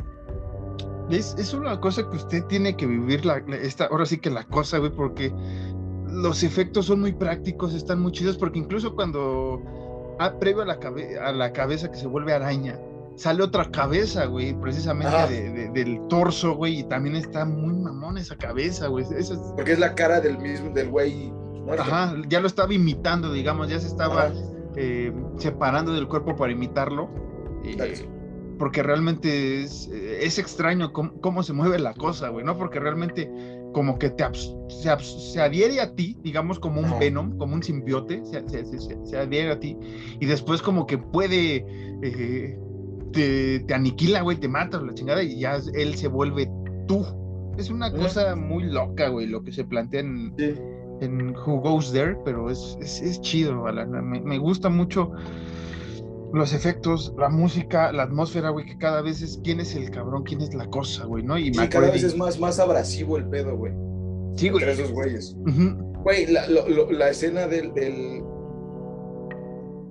[1.10, 4.44] es, es, una cosa que usted tiene que vivir, la, esta, ahora sí que la
[4.46, 5.34] cosa, güey, porque
[6.08, 10.80] los efectos son muy prácticos, están muy chidos, porque incluso cuando, ah, previo a la,
[11.24, 12.80] a la cabeza que se vuelve araña,
[13.16, 18.88] sale otra cabeza, güey, precisamente del torso, güey, y también está muy mamón esa cabeza,
[18.88, 19.06] güey.
[19.56, 21.34] Porque es la cara del mismo, del güey
[21.78, 24.32] Ajá, ya lo estaba imitando, digamos, ya se estaba
[24.76, 27.10] eh, separando del cuerpo para imitarlo.
[27.64, 28.08] Eh,
[28.58, 32.58] porque realmente es, es extraño cómo, se mueve la cosa, güey, ¿no?
[32.58, 33.32] Porque realmente
[33.74, 39.18] como que te se, adhiere a ti, digamos, como un Venom, como un simbiote, se,
[39.18, 39.78] adhiere a ti,
[40.20, 41.66] y después como que puede,
[42.02, 42.60] eh,
[43.14, 46.52] te, te, aniquila, güey, te mata la chingada, y ya él se vuelve
[46.88, 47.06] tú.
[47.58, 50.34] Es una cosa muy loca, güey, lo que se plantea en,
[51.02, 55.12] en Who Goes There, pero es, es, chido, Me, me, gusta mucho
[56.34, 60.24] los efectos, la música, la atmósfera, güey, que cada vez es quién es el cabrón,
[60.24, 61.38] quién es la cosa, güey, ¿no?
[61.38, 63.74] Y cada vez es más, más abrasivo el pedo, güey.
[64.36, 64.64] Sí, güey.
[64.64, 65.36] Entre esos güeyes.
[66.04, 68.24] Güey, la, la, escena del, del,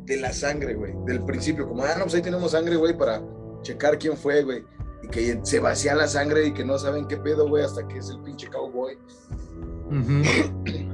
[0.05, 3.23] de la sangre, güey, del principio, como, ah, no, pues ahí tenemos sangre, güey, para
[3.63, 4.63] checar quién fue, güey.
[5.03, 7.99] Y que se vacía la sangre y que no saben qué pedo, güey, hasta que
[7.99, 8.97] es el pinche cowboy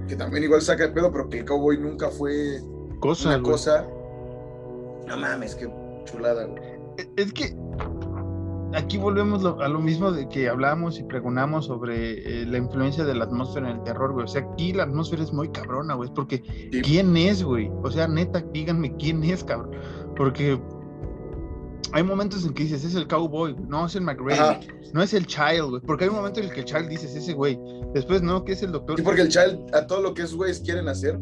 [0.09, 2.61] que también igual saca el pedo, pero que el cowboy nunca fue
[3.01, 3.86] cosa, una cosa.
[5.07, 5.68] No mames, qué
[6.05, 6.62] chulada, güey.
[7.16, 7.57] Es que
[8.74, 13.14] aquí volvemos a lo mismo de que hablamos y preguntamos sobre eh, la influencia de
[13.14, 14.24] la atmósfera en el terror, güey.
[14.24, 16.11] O sea, aquí la atmósfera es muy cabrona, güey.
[16.14, 16.42] Porque,
[16.82, 17.70] ¿quién es, güey?
[17.82, 19.72] O sea, neta, díganme quién es, cabrón.
[20.16, 20.61] Porque
[21.95, 24.59] hay momentos en que dices, es el cowboy, no es el McRae,
[24.92, 25.82] no es el child, güey.
[25.82, 27.57] Porque hay un momento en el que el child dices, ese güey.
[27.95, 28.97] Después, no, que es el doctor.
[28.97, 31.16] Sí, porque el child, a todo lo que esos güeyes quieren hacer,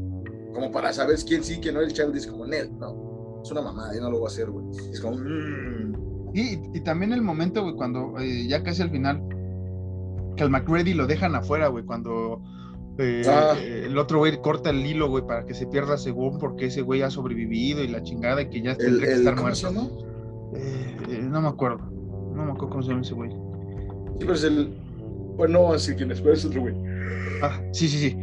[0.55, 3.61] como para saber quién sí, quién no, el child dice como, Nel, no, es una
[3.61, 4.65] mamada, yo no lo voy a hacer, güey.
[4.91, 6.33] Es como, mmm.
[6.33, 9.23] y, también el momento, güey, cuando eh, ya casi al final,
[10.39, 12.43] que al McReady lo dejan afuera, güey, cuando
[12.97, 13.59] eh, ah.
[13.61, 17.03] el otro güey corta el hilo, güey, para que se pierda según porque ese güey
[17.03, 20.09] ha sobrevivido y la chingada y que ya tendría que estar muerto.
[20.55, 21.79] Eh, no me acuerdo.
[22.35, 23.31] No me acuerdo cómo se llama ese güey.
[23.31, 24.75] Sí, pero es el.
[25.37, 26.75] Bueno, no así quién es, pero es otro güey.
[27.43, 28.17] Ah, sí, sí, sí.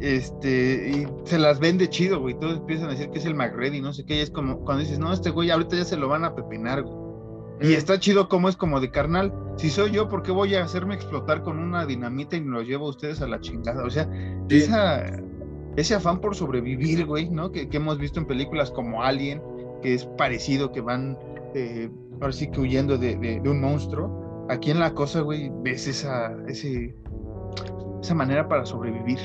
[0.00, 2.38] Este, y se las vende chido, güey.
[2.38, 4.16] Todos empiezan a decir que es el McReady, no sé qué.
[4.16, 6.82] Y es como cuando dices, no, este güey ahorita ya se lo van a pepinar,
[6.82, 7.02] güey.
[7.60, 7.78] Y mm.
[7.78, 9.32] está chido como es como de carnal.
[9.56, 12.62] Si soy yo, ¿por qué voy a hacerme explotar con una dinamita y me lo
[12.62, 13.84] llevo a ustedes a la chingada?
[13.84, 14.08] O sea,
[14.48, 15.04] esa,
[15.76, 17.52] ese afán por sobrevivir, güey, ¿no?
[17.52, 19.40] Que, que hemos visto en películas como Alien,
[19.82, 21.16] que es parecido, que van
[21.54, 21.90] eh,
[22.20, 26.94] ahora sí que huyendo de, un monstruo, aquí en la cosa, güey, ves esa, ese,
[28.02, 29.18] esa manera para sobrevivir.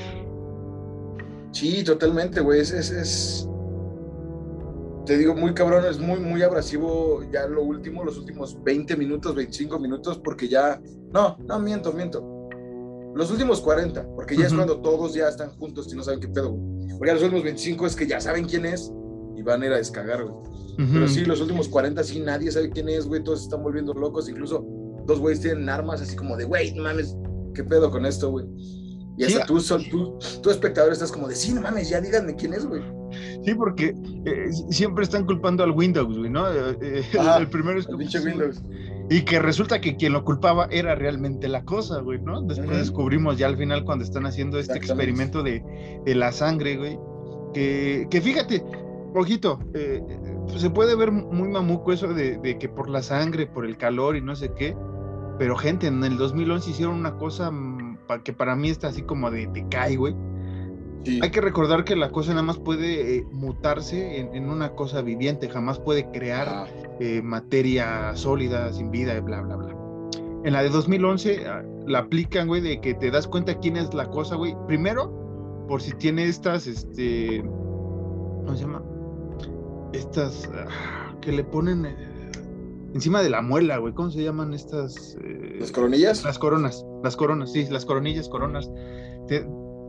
[1.52, 2.60] Sí, totalmente, güey.
[2.60, 3.48] Es, es,
[5.06, 9.34] te digo, muy cabrón, es muy, muy abrasivo ya lo último, los últimos 20 minutos,
[9.34, 10.80] 25 minutos, porque ya,
[11.12, 12.22] no, no, miento, miento.
[13.14, 16.28] Los últimos 40, porque ya es cuando todos ya están juntos y no saben qué
[16.28, 16.88] pedo, güey.
[16.98, 18.92] Porque los últimos 25 es que ya saben quién es
[19.38, 20.58] y van a ir a descargar, güey.
[20.76, 23.92] Pero sí, los últimos 40 sí nadie sabe quién es, güey, todos se están volviendo
[23.94, 24.64] locos, incluso
[25.06, 27.16] dos güeyes tienen armas así como de, güey, no mames,
[27.52, 28.46] ¿qué pedo con esto, güey?
[29.16, 29.60] Y hasta tú,
[29.90, 32.80] tú, tú, espectador, estás como de, sí, no mames, ya díganme quién es, güey.
[33.44, 36.48] Sí, porque eh, siempre están culpando al Windows, güey, ¿no?
[36.52, 37.04] Eh, eh,
[37.38, 38.62] el, primero es el pinche Windows.
[39.10, 42.42] Y que resulta que quien lo culpaba era realmente la cosa, güey, ¿no?
[42.42, 45.64] Después descubrimos ya al final cuando están haciendo este experimento de,
[46.04, 46.98] de la sangre, güey.
[47.54, 48.62] Que, que fíjate,
[49.14, 50.02] ojito, eh,
[50.56, 54.20] se puede ver muy mamuco eso de, que por la sangre, por el calor y
[54.20, 54.76] no sé qué,
[55.38, 59.30] pero gente, en el 2011 hicieron una cosa mm, que para mí está así como
[59.30, 60.14] de, de cae, güey.
[61.22, 65.48] Hay que recordar que la cosa nada más puede eh, mutarse en, una cosa viviente,
[65.48, 66.66] jamás puede crear ah.
[67.00, 69.76] eh, materia sólida, sin vida, bla, bla, bla.
[70.44, 73.94] En la de 2011 ah, la aplican, güey, de que te das cuenta quién es
[73.94, 74.54] la cosa, güey.
[74.66, 78.82] Primero, por si tiene estas, este, ¿cómo se llama?
[79.92, 81.96] Estas ah, que le ponen eh,
[82.94, 83.94] encima de la muela, güey.
[83.94, 85.16] ¿Cómo se llaman estas?
[85.58, 86.24] ¿Las coronillas?
[86.24, 88.70] Las coronas, las coronas, sí, las coronillas, coronas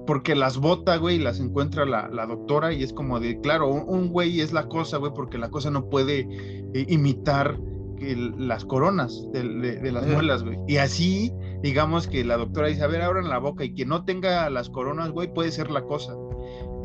[0.09, 4.09] porque las bota, güey, y las encuentra la, doctora y es como de, claro, un,
[4.09, 6.27] güey es la cosa, güey, porque la cosa no puede
[6.73, 7.59] eh, imitar
[7.99, 10.57] las coronas de, las muelas, güey.
[10.67, 11.31] Y así,
[11.61, 14.71] digamos que la doctora dice, a ver, abran la boca y quien no tenga las
[14.71, 16.15] coronas, güey, puede ser la cosa.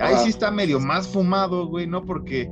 [0.00, 2.04] Ahí sí está medio más fumado, güey, ¿no?
[2.04, 2.50] Porque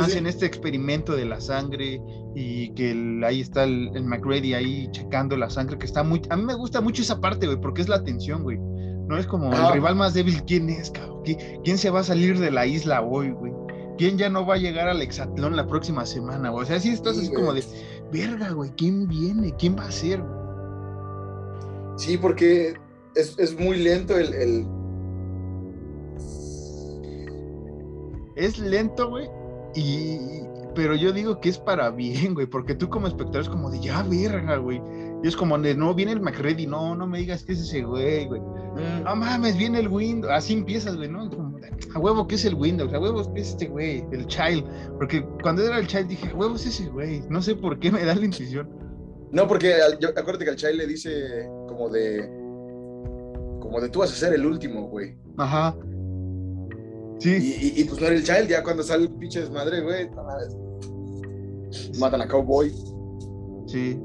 [0.00, 2.00] hacen este experimento de la sangre
[2.34, 6.22] y que ahí está el, el McReady ahí checando la sangre, que está muy...
[6.30, 8.58] A mí me gusta mucho esa parte, güey, porque es la tensión, güey.
[8.58, 11.22] No es como el rival más débil, ¿quién es, cabrón?
[11.64, 13.52] ¿Quién se va a salir de la isla hoy, güey?
[13.98, 16.64] ¿Quién ya no va a llegar al Hexatlón la próxima semana, güey?
[16.64, 17.62] O sea, sí estás así como de,
[18.12, 19.54] verga, güey, ¿quién viene?
[19.58, 20.42] ¿Quién va a ser, güey?
[21.96, 22.74] Sí, porque
[23.14, 24.66] es, muy lento el, el...
[28.36, 29.28] Es lento, güey,
[29.74, 30.18] y...
[30.74, 33.78] Pero yo digo que es para bien, güey, porque tú como espectador es como de,
[33.78, 34.80] ya, verga, güey.
[35.22, 37.82] Y es como de, no, viene el McReady, no, no me digas que es ese
[37.82, 38.40] güey, güey.
[38.40, 39.04] Mm.
[39.04, 40.32] No mames, viene el Windows.
[40.32, 41.28] Así empiezas, güey, ¿no?
[41.94, 44.64] a huevo que es el Windows, a huevo que es este güey, el Child.
[44.96, 47.22] Porque cuando era el Child dije, a huevo es ese güey.
[47.28, 48.68] No sé por qué me da la intuición.
[49.30, 52.28] No, porque yo, acuérdate que al Child le dice como de.
[53.60, 55.16] Como de tú vas a ser el último, güey.
[55.38, 55.74] Ajá.
[57.22, 57.74] Sí.
[57.76, 60.08] Y, pues no era el Child, ya cuando sale el pinche desmadre, güey.
[61.98, 62.72] Matan a Cowboy.
[63.66, 63.96] Sí.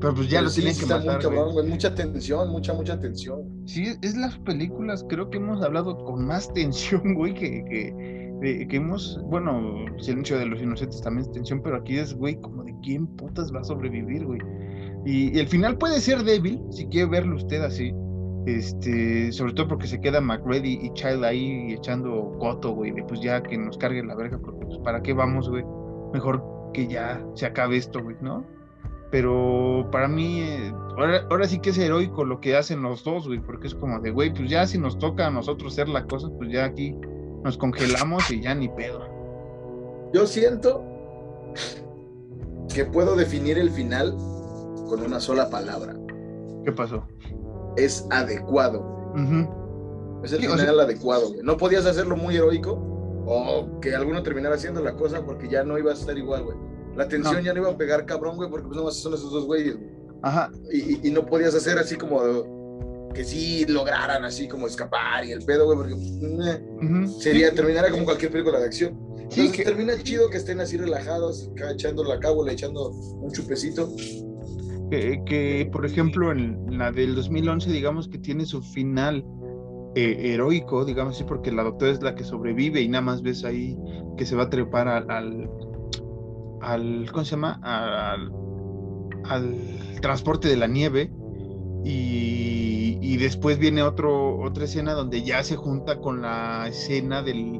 [0.00, 1.20] Pero pues ya lo tienen que matar.
[1.64, 3.44] mucha tensión, mucha, mucha tensión.
[3.66, 8.76] Sí, es las películas, creo que hemos hablado con más tensión, güey, que, que, que
[8.76, 12.74] hemos, bueno, Silencio de los Inocentes también es tensión, pero aquí es, güey, como de
[12.82, 14.40] quién putas va a sobrevivir, güey.
[15.06, 17.94] Y, el final puede ser débil, si quiere verlo usted así.
[18.46, 23.20] Este, sobre todo porque se queda McReady y Child ahí echando coto, güey, de pues
[23.20, 25.64] ya que nos cargue la verga, porque pues para qué vamos, güey.
[26.12, 26.42] Mejor
[26.72, 28.46] que ya se acabe esto, güey, ¿no?
[29.10, 30.72] pero para mí, eh,
[31.28, 34.10] ahora, sí que es heroico lo que hacen los dos, güey, porque es como de,
[34.10, 36.94] güey, pues ya si nos toca a nosotros hacer la cosa, pues ya aquí
[37.44, 39.06] nos congelamos y ya ni pedo.
[40.12, 40.84] Yo siento
[42.74, 44.14] que puedo definir el final
[44.88, 45.94] con una sola palabra.
[46.64, 47.06] ¿Qué pasó?
[47.76, 49.12] Es adecuado.
[50.22, 51.42] Es el final adecuado, güey.
[51.42, 52.72] No podías hacerlo muy heroico
[53.26, 56.56] o que alguno terminara haciendo la cosa porque ya no iba a ser igual, güey
[56.96, 59.44] la tensión ya no iba a pegar cabrón, güey, porque pues nomás son esos dos
[59.44, 59.76] güeyes,
[60.22, 60.50] Ajá.
[60.72, 65.66] Y, no podías hacer así como que sí lograran así como escapar y el pedo,
[65.66, 68.98] güey, porque pues, sería, terminara como cualquier película de acción.
[69.28, 73.92] Sí, que termina chido que estén así relajados, echando la cábula, echando un chupecito.
[74.90, 79.24] Que, por ejemplo, en la del 2011, digamos que tiene su final
[79.96, 83.44] eh, heroico, digamos así, porque la doctora es la que sobrevive y nada más ves
[83.44, 83.76] ahí
[84.16, 85.50] que se va a trepar al,
[86.60, 87.58] al, ¿cómo se llama?
[87.62, 88.30] Al,
[90.00, 91.10] transporte de la nieve.
[91.84, 97.58] Y, después viene otro, otra escena donde ya se junta con la escena del,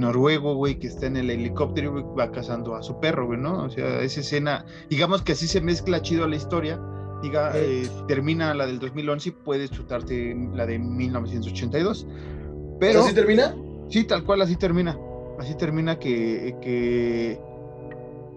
[0.00, 3.64] noruego, güey, que está en el helicóptero y va cazando a su perro, güey, ¿no?
[3.64, 6.80] O sea, esa escena, digamos que así se mezcla chido la historia.
[7.22, 12.06] Diga, eh, termina la del 2011 y puedes chutarte la de 1982.
[12.78, 13.54] Pero, ¿Así termina?
[13.88, 14.98] Sí, tal cual, así termina.
[15.38, 17.40] Así termina que, que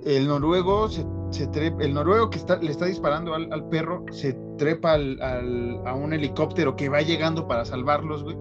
[0.05, 4.93] el noruego se, trepa, el noruego que está, le está disparando al, perro se trepa
[4.93, 8.37] a un helicóptero que va llegando para salvarlos, güey,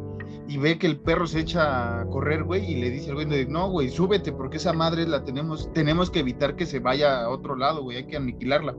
[0.48, 3.46] y ve que el perro se echa a correr, güey, y le dice al güey,
[3.46, 7.28] no, güey, súbete, porque esa madre la tenemos, tenemos que evitar que se vaya a
[7.28, 8.74] otro lado, güey, hay que aniquilarla.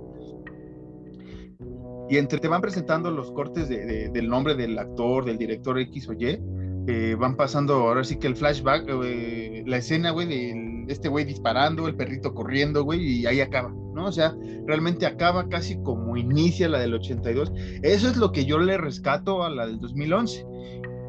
[2.10, 6.14] Y entre te van presentando los cortes del nombre del actor, del director X o
[6.14, 6.40] Y,
[6.86, 11.24] eh, van pasando ahora sí que el flashback, eh, la escena, güey, de este güey
[11.24, 14.06] disparando, el perrito corriendo, güey, y ahí acaba, ¿no?
[14.06, 14.36] O sea,
[14.68, 17.54] realmente acaba casi como inicia la del 82.
[17.84, 20.46] Eso es lo que yo le rescato a la del 2011,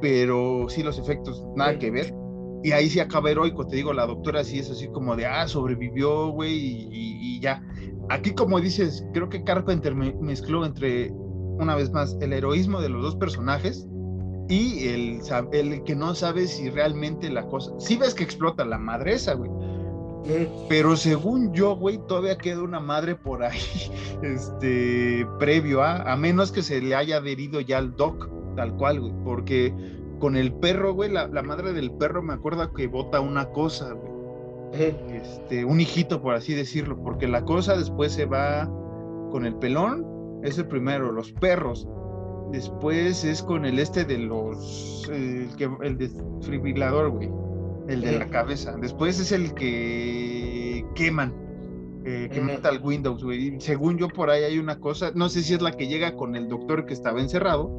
[0.05, 2.15] pero sí los efectos, nada que ver.
[2.63, 5.49] Y ahí sí acaba heroico, te digo, la doctora sí es así como de, ah,
[5.49, 7.63] sobrevivió, güey, y, ya.
[8.11, 13.03] Aquí, como dices, creo que Carpenter mezcló entre, una vez más, el heroísmo de los
[13.03, 13.89] dos personajes,
[14.51, 15.21] y el,
[15.53, 17.73] el que no sabe si realmente la cosa.
[17.79, 19.51] Sí ves que explota la madresa, güey.
[20.69, 23.61] Pero según yo, güey, todavía queda una madre por ahí,
[24.23, 29.01] este, previo a, a menos que se le haya adherido ya al doc, tal cual,
[29.01, 29.75] güey, porque
[30.19, 34.15] con el perro, güey, la, madre del perro me acuerda que bota una cosa, güey.
[34.73, 38.65] Este, un hijito, por así decirlo, porque la cosa después se va
[39.31, 41.87] con el pelón, es el primero, los perros.
[42.51, 47.44] Después es con el este de los, el, que, el desfibrilador, güey
[47.89, 48.77] el de la cabeza.
[48.81, 51.35] Después es el que queman,
[52.05, 53.61] eh, que mata al Windows, güey.
[53.61, 56.37] Según yo, por ahí hay una cosa, no sé si es la que llega con
[56.37, 57.71] el doctor que estaba encerrado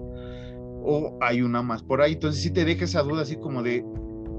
[0.84, 2.14] o hay una más por ahí.
[2.14, 3.86] Entonces, si te deja esa duda así como de,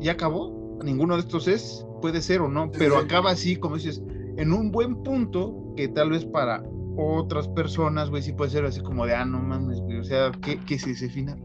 [0.01, 0.79] ¿ya acabó?
[0.85, 4.03] Ninguno de estos es, puede ser o no, pero acaba así, como dices,
[4.37, 6.62] en un buen punto que tal vez para
[6.97, 10.31] otras personas, güey, sí puede ser así como de, ah, no mames, güey, o sea,
[10.43, 11.43] ¿qué, qué es ese final?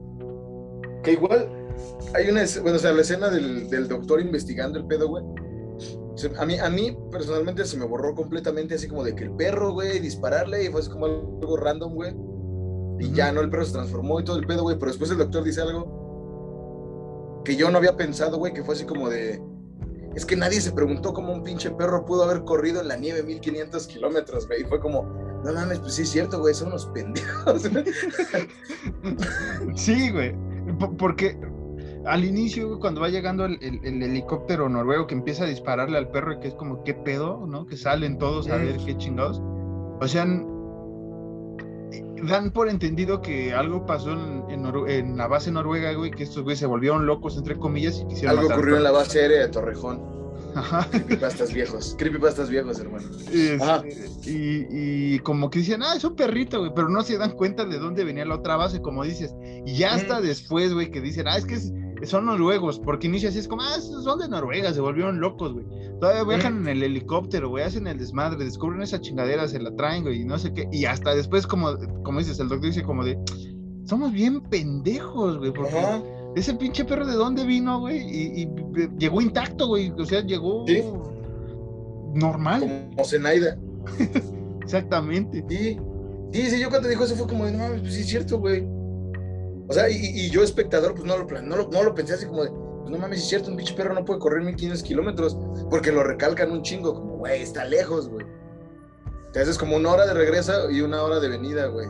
[1.03, 1.49] Que igual
[2.13, 5.23] hay una, bueno, o sea, la escena del, del doctor investigando el pedo, güey.
[6.37, 9.73] A mí, a mí personalmente se me borró completamente así como de que el perro,
[9.73, 12.13] güey, dispararle y fue así como algo random, güey.
[12.99, 14.77] Y ya no, el perro se transformó y todo el pedo, güey.
[14.77, 18.85] Pero después el doctor dice algo que yo no había pensado, güey, que fue así
[18.85, 19.41] como de...
[20.15, 23.23] Es que nadie se preguntó cómo un pinche perro pudo haber corrido en la nieve
[23.23, 24.61] 1500 kilómetros, güey.
[24.61, 25.03] Y fue como,
[25.43, 27.63] no mames, pues sí es cierto, güey, son unos pendejos.
[29.75, 30.35] sí, güey.
[30.97, 31.39] Porque
[32.05, 36.39] al inicio, cuando va llegando el, helicóptero noruego que empieza a dispararle al perro y
[36.39, 37.45] que es como, ¿qué pedo?
[37.47, 37.65] ¿No?
[37.65, 39.41] Que salen todos a ver qué chingados.
[39.99, 40.25] O sea,
[42.23, 44.11] dan por entendido que algo pasó
[44.49, 48.39] en, la base noruega, güey, que estos güeyes se volvieron locos, entre comillas, y quisieron.
[48.39, 50.21] Algo ocurrió en la base aérea de Torrejón.
[50.53, 50.85] Ajá.
[50.91, 53.07] Creepypastas viejos, creepypastas viejos, hermano.
[54.25, 57.63] Y, y, como que dicen, ah, es un perrito, güey, pero no se dan cuenta
[57.63, 59.33] de dónde venía la otra base, como dices.
[59.65, 61.71] Y ya hasta después, güey, que dicen, ah, es que es,
[62.03, 65.65] son noruegos, porque inicia así, es como, ah, son de Noruega, se volvieron locos, güey.
[65.99, 70.03] Todavía viajan en el helicóptero, güey, hacen el desmadre, descubren esa chingadera, se la traen,
[70.03, 70.67] güey, y no sé qué.
[70.71, 73.19] Y hasta después, como, como dices, el doctor dice como de,
[73.85, 76.01] somos bien pendejos, güey, porque
[76.35, 78.49] ese pinche perro de dónde vino, güey, y,
[78.97, 80.65] llegó intacto, güey, o sea, llegó
[82.13, 82.89] normal.
[82.95, 83.57] Como Zenaida.
[84.61, 85.43] Exactamente.
[85.49, 85.77] Sí,
[86.31, 88.80] sí, sí, yo cuando dijo eso fue como de, no pues sí es cierto, güey.
[89.67, 92.43] O sea, y, yo espectador, pues no lo, no, lo, no lo pensé así como
[92.43, 95.37] de, pues no mames, es cierto, un pinche perro no puede correr 1500 kilómetros,
[95.69, 98.25] porque lo recalcan un chingo, como, güey, está lejos, güey.
[99.31, 101.87] Te haces como una hora de regreso y una hora de venida, güey.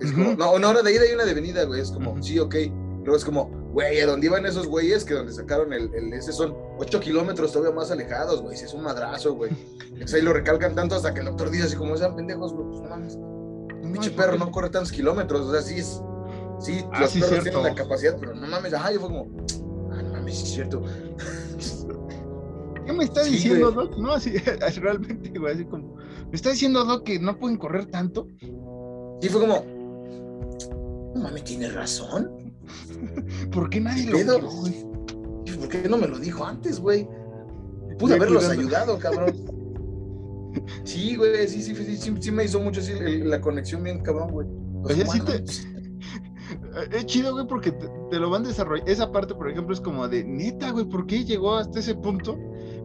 [0.00, 1.80] Es como, no, una hora de ida y una de venida, güey.
[1.80, 2.54] Es como, sí, ok.
[3.02, 5.04] Luego es como, güey, ¿a dónde iban esos güeyes?
[5.04, 8.56] Que donde sacaron el, el ese son 8 kilómetros todavía más alejados, güey.
[8.56, 9.50] Si es un madrazo, güey.
[9.50, 12.68] O ahí lo recalcan tanto hasta que el doctor dice así como, sean pendejos, güey,
[12.68, 13.14] pues no mames.
[13.14, 16.00] Un pinche perro no corre tantos kilómetros, o sea, sí es
[16.60, 19.26] Sí, ah, los perros tienen la capacidad, pero no mames, ajá, yo fue como,
[19.92, 20.82] ah, no mames, sí es cierto.
[22.86, 23.96] ¿Qué me está diciendo, Doc?
[23.96, 24.36] No, así,
[24.80, 28.28] realmente, güey, así como, ¿me está diciendo, Doc, que no pueden correr tanto?
[29.20, 29.64] Sí, fue como,
[31.14, 32.52] no mames, tiene razón.
[33.52, 34.86] ¿Por qué nadie lo dijo, güey?
[35.58, 37.08] ¿Por qué no me lo dijo antes, güey?
[37.98, 39.34] Pude haberlos ayudado, cabrón.
[40.82, 42.92] Sí, güey, sí, sí, sí, sí, me hizo mucho así
[43.22, 44.48] la conexión bien, cabrón, güey.
[44.82, 45.44] Oye, sí te,
[46.92, 48.90] es chido, güey, porque te, lo van desarrollando.
[48.90, 52.38] Esa parte, por ejemplo, es como de, neta, güey, ¿por qué llegó hasta ese punto?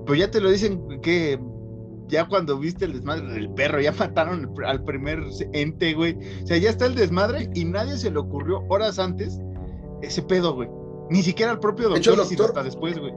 [0.05, 1.39] Pues ya te lo dicen que
[2.07, 5.23] ya cuando viste el desmadre del perro, ya mataron al primer
[5.53, 6.17] ente, güey.
[6.43, 9.39] O sea, ya está el desmadre y nadie se le ocurrió horas antes
[10.01, 10.69] ese pedo, güey.
[11.09, 13.13] Ni siquiera al propio doctor, sino hasta después, güey.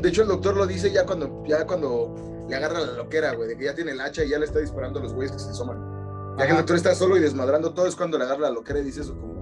[0.00, 2.14] De hecho, el doctor lo dice ya cuando, ya cuando
[2.48, 4.58] le agarra la loquera, güey, de que ya tiene el hacha y ya le está
[4.58, 6.36] disparando a los güeyes que se asoman.
[6.38, 8.80] Ya que el doctor está solo y desmadrando todo, es cuando le agarra la loquera
[8.80, 9.41] y dice eso como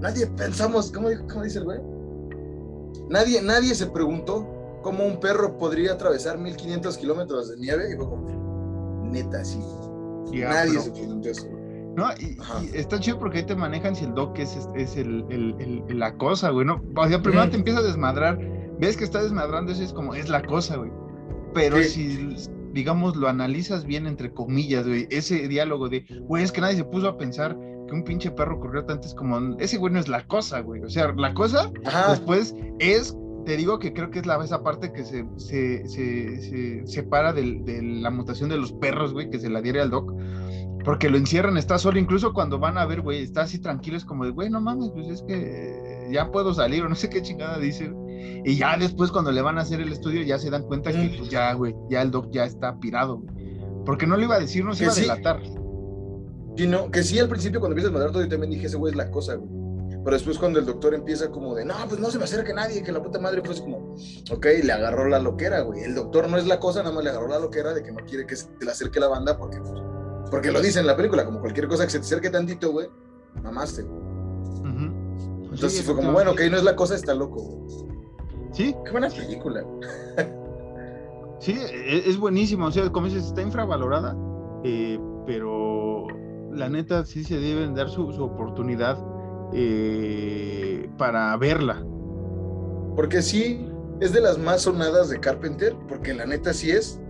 [0.00, 1.80] Nadie pensamos, ¿cómo, dice el güey?
[3.08, 4.46] Nadie, nadie se preguntó
[4.82, 7.92] cómo un perro podría atravesar 1500 kilómetros de nieve.
[7.92, 9.58] Y fue como, neta, sí.
[10.32, 11.46] nadie se preguntó eso.
[11.96, 12.36] No, y,
[12.74, 16.50] está chido porque ahí te manejan si el doc es, es el, el, la cosa,
[16.50, 16.82] güey, ¿no?
[16.94, 18.38] O sea, primero te empieza a desmadrar,
[18.78, 20.90] ves que está desmadrando, eso es como, es la cosa, güey.
[21.54, 22.36] Pero si,
[22.74, 26.84] digamos, lo analizas bien, entre comillas, güey, ese diálogo de, güey, es que nadie se
[26.84, 30.08] puso a pensar que un pinche perro corrió tanto, es como, ese güey no es
[30.08, 30.82] la cosa, güey.
[30.82, 31.70] O sea, la cosa
[32.10, 36.86] después es, te digo que creo que es la, esa parte que se, se, se,
[36.86, 40.12] separa de la mutación de los perros, güey, que se la diera al doc.
[40.84, 44.04] Porque lo encierran, está solo, incluso cuando van a ver, güey, está así tranquilo, es
[44.04, 47.22] como de, güey, no mames, pues es que ya puedo salir, o no sé qué
[47.22, 47.92] chingada dice.
[48.44, 51.12] Y ya después, cuando le van a hacer el estudio, ya se dan cuenta que,
[51.18, 53.20] pues ya, güey, ya el doc ya está pirado,
[53.84, 55.40] Porque no le iba a decir, no se iba a delatar
[56.90, 59.10] que sí al principio cuando empiezas a todo, yo también dije, ese güey es la
[59.10, 59.48] cosa, güey.
[60.04, 62.82] pero después cuando el doctor empieza como de, no, pues no se me acerque nadie,
[62.82, 63.94] que la puta madre, pues como,
[64.32, 65.82] ok, le agarró la loquera, güey.
[65.82, 67.98] El doctor no es la cosa, nada más le agarró la loquera de que no
[68.06, 69.72] quiere que se le acerque la banda porque, pues,
[70.30, 72.88] porque lo dice en la película, como cualquier cosa que se te acerque tantito, güey,
[73.42, 74.06] mamaste, güey.
[75.50, 77.86] Entonces Sí, fue como, bueno, ok, no es la cosa, está loco, güey.
[78.52, 79.64] Sí, Qué buena película.
[81.40, 84.16] Sí, e- es buenísimo, o sea, como dices, está infravalorada,
[84.64, 86.06] eh, pero
[86.56, 88.98] la neta sí se deben dar su, su oportunidad
[89.52, 91.84] eh, para verla.
[92.96, 93.68] Porque sí,
[94.00, 97.00] es de las más sonadas de Carpenter, porque la neta sí es,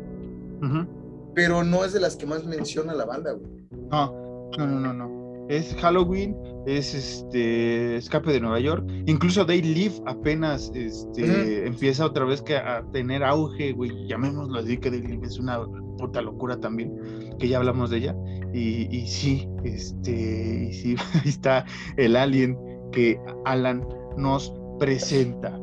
[1.34, 3.66] pero no es de las que más menciona la banda, güey.
[3.90, 5.25] No, no, no, no, no.
[5.48, 6.36] Es Halloween,
[6.66, 12.56] es este Escape de Nueva York, incluso They Live apenas este, empieza otra vez que
[12.56, 15.64] a tener auge, güey, llamémoslo así, que They Live es una
[15.98, 16.92] puta locura también,
[17.38, 18.16] que ya hablamos de ella,
[18.52, 21.64] y, y sí, este, y sí, ahí está
[21.96, 22.58] el alien
[22.92, 23.86] que Alan
[24.16, 25.58] nos presenta.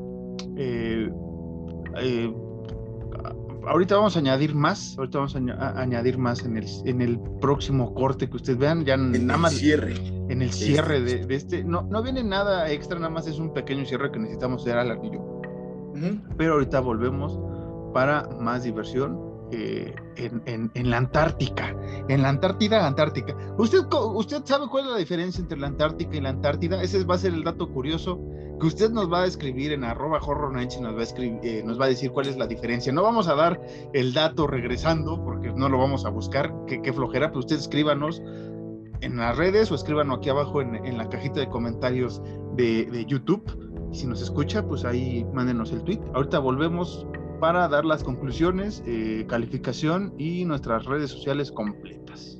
[0.57, 1.09] Eh,
[1.97, 2.33] eh,
[3.67, 7.01] ahorita vamos a añadir más, ahorita vamos a, añ- a añadir más en el, en
[7.01, 9.93] el próximo corte que ustedes vean, ya En nada el más cierre.
[10.29, 13.39] en el Sí, cierre de, de este, no, no viene nada extra, nada más es
[13.39, 15.21] un pequeño cierre que necesitamos hacer al anillo,
[16.37, 17.39] pero ahorita volvemos
[17.93, 19.19] para más diversión
[19.51, 21.75] eh, en, en- en la Antártica,
[22.09, 23.35] en la Antártida Antártica.
[23.57, 23.81] ¿Usted,
[24.15, 26.81] ¿Usted sabe cuál es la diferencia entre la Antártica y la Antártida?
[26.81, 28.19] Ese va a ser el dato curioso
[28.63, 31.37] que usted nos va a escribir en arroba horror Nights y nos va a escribir,
[31.43, 32.93] eh, nos va a decir cuál es la diferencia.
[32.93, 33.59] No vamos a dar
[33.91, 38.21] el dato regresando porque no lo vamos a buscar, qué, flojera, pero usted escríbanos
[39.01, 42.21] en las redes o escríbanos aquí abajo en, la cajita de comentarios
[42.55, 43.43] de, YouTube.
[43.91, 45.99] Si nos escucha, pues ahí mándenos el tweet.
[46.13, 47.05] Ahorita volvemos
[47.41, 52.39] para dar las conclusiones, eh, calificación y nuestras redes sociales completas.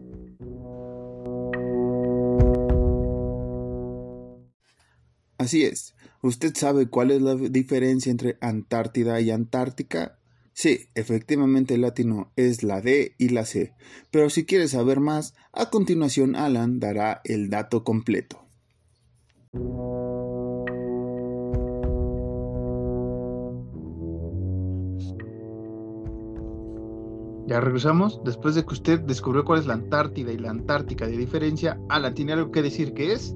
[5.38, 5.94] Así es.
[6.26, 10.20] ¿Usted sabe cuál es la diferencia entre Antártida y Antártica?
[10.54, 13.74] Sí, efectivamente el latino es la D y la C.
[14.10, 18.42] Pero si quiere saber más, a continuación Alan dará el dato completo.
[27.48, 28.22] Ya regresamos.
[28.24, 32.16] Después de que usted descubrió cuál es la Antártida y la Antártica de diferencia, Alan
[32.16, 33.36] tiene algo que decir que es.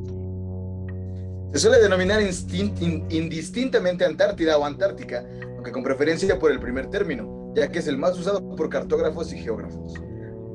[1.54, 5.26] Se suele denominar indistintamente Antártida o Antártica,
[5.56, 9.32] aunque con preferencia por el primer término, ya que es el más usado por cartógrafos
[9.34, 9.94] y geógrafos.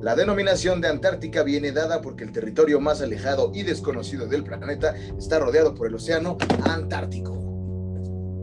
[0.03, 4.95] La denominación de Antártica viene dada porque el territorio más alejado y desconocido del planeta
[5.17, 7.43] está rodeado por el océano Antártico.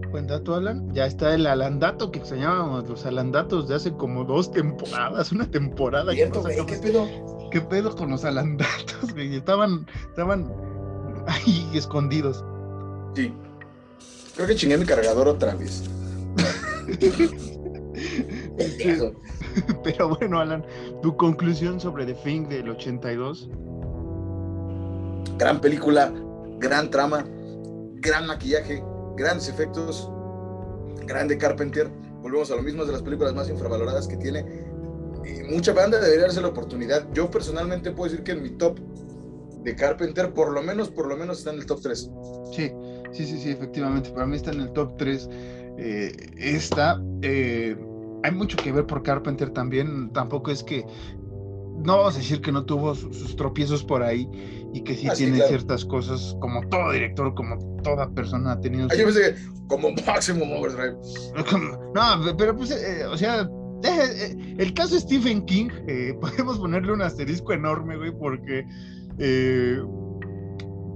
[0.10, 0.92] Buen dato, Alan.
[0.94, 6.12] Ya está el alandato que extrañábamos, los alandatos de hace como dos temporadas, una temporada.
[6.12, 6.66] que ¿Cierto, no güey?
[6.66, 7.08] ¿Qué pedo?
[7.52, 9.36] ¿Qué pedo con los alandatos, güey?
[9.36, 10.52] Estaban, estaban
[11.30, 12.44] ahí escondidos.
[13.16, 13.34] Sí.
[14.36, 15.84] Creo que chingué mi cargador otra vez.
[18.58, 19.14] Este,
[19.84, 20.66] pero bueno, Alan,
[21.02, 23.50] tu conclusión sobre The Thing del 82.
[25.38, 26.12] Gran película,
[26.60, 27.26] gran trama,
[27.96, 28.84] gran maquillaje,
[29.16, 30.10] grandes efectos,
[31.06, 31.90] grande Carpenter.
[32.22, 34.46] Volvemos a lo mismo es de las películas más infravaloradas que tiene.
[35.26, 37.08] Y mucha banda debería darse la oportunidad.
[37.14, 38.80] Yo personalmente puedo decir que en mi top
[39.64, 42.10] de Carpenter, por lo menos, por lo menos está en el top 3.
[42.54, 42.72] Sí,
[43.12, 44.10] sí, sí, sí, efectivamente.
[44.12, 45.30] Para mí está en el top 3.
[46.38, 47.02] esta.
[47.22, 47.76] eh,
[48.24, 50.12] hay mucho que ver por Carpenter también.
[50.14, 50.86] Tampoco es que.
[51.86, 54.30] No vamos a decir que no tuvo su- sus tropiezos por ahí
[54.74, 55.48] y que sí Ah, tiene claro.
[55.50, 58.90] ciertas cosas, como todo director, como toda persona ha tenido.
[58.92, 60.98] Ah, yo sus- pensé que como Maximum Overdrive.
[61.96, 63.50] No, pero pues, eh, o sea,
[63.84, 68.66] eh, eh, el caso de Stephen King, eh, podemos ponerle un asterisco enorme, güey, porque
[69.20, 69.82] eh,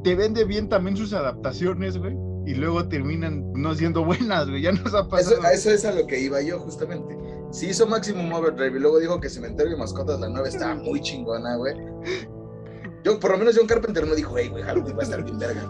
[0.03, 2.15] te vende bien también sus adaptaciones, güey,
[2.45, 5.43] y luego terminan no siendo buenas, güey, ya nos ha Eso, pasado.
[5.43, 7.17] a eso es a lo que iba yo, justamente.
[7.51, 10.99] Sí hizo Maximum Overdrive y luego dijo que Cementerio de Mascotas, la nueva, estaba muy
[11.01, 11.76] chingona, güey.
[13.03, 15.38] Yo, por lo menos John Carpenter no dijo, hey, güey, Halloween va a estar bien
[15.38, 15.61] verga.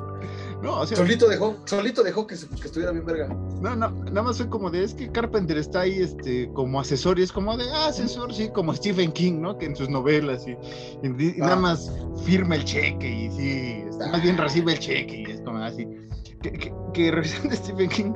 [0.63, 3.27] No, o sea, Solito dejó, solito dejó que, se- que estuviera bien verga.
[3.27, 7.19] no, no, nada más fue como de, es que Carpenter está ahí, este, como asesor,
[7.19, 9.57] y es como de, ah, asesor, sí, como Stephen King, ¿no?
[9.57, 10.51] Que en sus novelas, y,
[11.05, 11.57] y nada Ah.
[11.57, 11.91] más
[12.25, 15.85] firma el cheque, y sí, más bien recibe el cheque, y es como así.
[16.41, 16.51] Que,
[16.93, 17.23] que, a
[17.55, 18.13] Stephen King,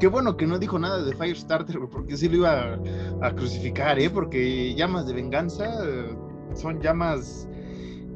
[0.00, 2.78] qué bueno que no dijo nada de Firestarter, porque sí lo iba
[3.22, 4.08] a, a crucificar, ¿eh?
[4.10, 6.14] Porque llamas de venganza eh,
[6.54, 7.46] son llamas,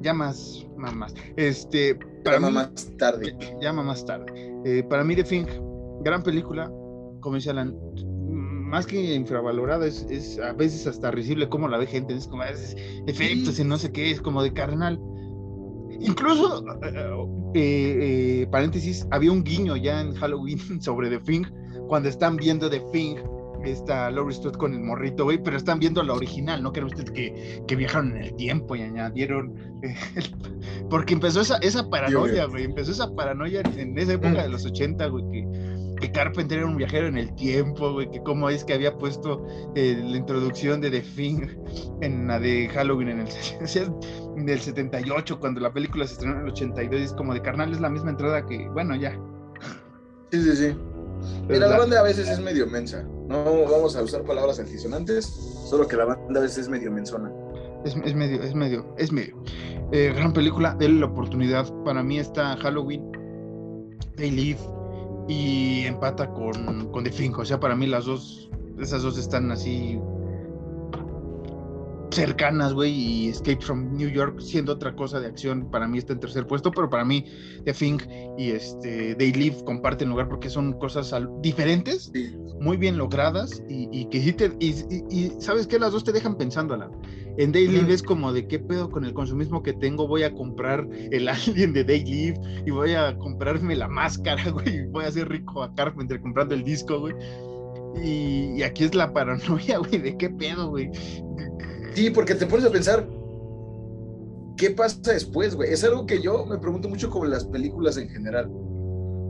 [0.01, 1.15] llamas, mamás.
[1.37, 3.37] Este, para mí, más tarde.
[3.61, 4.27] llama más tarde.
[4.65, 5.47] Eh, para mí, The Thing,
[6.03, 6.71] gran película,
[7.21, 7.77] como dice Alan,
[8.71, 12.45] más que infravalorada, es, es a veces hasta risible como la ve gente, es como
[12.45, 12.77] es
[13.07, 14.99] efectos y no sé qué, es como de carnal.
[16.01, 16.65] incluso,
[17.55, 21.45] eh, paréntesis, había un guiño ya en Halloween sobre The Thing,
[21.89, 23.17] cuando están viendo The Thing
[23.65, 26.73] está Laurie Strode con el morrito, güey, pero están viendo la original, ¿no?
[26.73, 29.55] Que ustedes que, que viajaron en el tiempo y añadieron.
[29.83, 29.95] Eh,
[30.91, 32.65] porque empezó esa, esa paranoia, güey.
[32.65, 36.77] Empezó esa paranoia en, esa época de los 80, güey, que, que Carpenter era un
[36.77, 40.91] viajero en el tiempo, güey, que cómo es que había puesto eh, la introducción de
[40.91, 41.47] The Thing
[42.01, 43.29] en la de Halloween en el,
[44.37, 47.73] en el 78, cuando la película se estrenó en el 82, es como de carnal,
[47.73, 49.19] es la misma entrada que, bueno, ya.
[50.31, 50.77] Sí, sí, sí.
[51.49, 53.05] Mira, la banda a veces es medio mensa.
[53.31, 57.31] No vamos a usar palabras altisonantes, solo que la banda a veces es medio mensona.
[57.85, 59.41] Es, medio, es medio, es medio.
[59.93, 61.73] Eh, gran película, denle la oportunidad.
[61.85, 63.09] Para mí está Halloween,
[64.17, 64.59] They Live
[65.29, 67.39] y empata con, con The Fink.
[67.39, 68.51] O sea, para mí las dos,
[68.81, 70.01] esas dos están así
[72.11, 76.13] cercanas, güey, y Escape from New York siendo otra cosa de acción, para mí está
[76.13, 77.25] en tercer puesto, pero para mí
[77.65, 77.99] The Thing
[78.37, 82.13] y este They Live comparten lugar porque son cosas diferentes,
[82.61, 86.77] muy bien logradas y, que sí te, y, sabes que las dos te dejan pensando,
[87.37, 90.33] En Day Live es como de qué pedo con el consumismo que tengo, voy a
[90.33, 95.13] comprar el alien de Day Live y voy a comprarme la máscara, güey, voy a
[95.13, 97.15] ser rico a Carpenter comprando el disco, güey.
[98.03, 100.91] Y, y, aquí es la paranoia, güey, de qué pedo, güey.
[101.95, 103.07] Sí, porque te pones a pensar,
[104.57, 105.73] ¿qué pasa después, güey?
[105.73, 108.51] Es algo que yo me pregunto mucho como en las películas en general.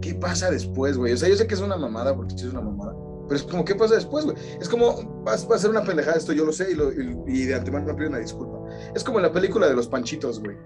[0.02, 1.12] ¿Qué pasa después, güey?
[1.12, 2.94] O sea, yo sé que es una mamada, porque sí es una mamada,
[3.28, 4.36] pero es como, ¿qué pasa después, güey?
[4.60, 7.86] Es como, va, a ser una pendejada esto, yo lo sé, y, y de antemano
[7.86, 8.58] me pido una disculpa.
[8.94, 10.56] Es como en la película de los panchitos, güey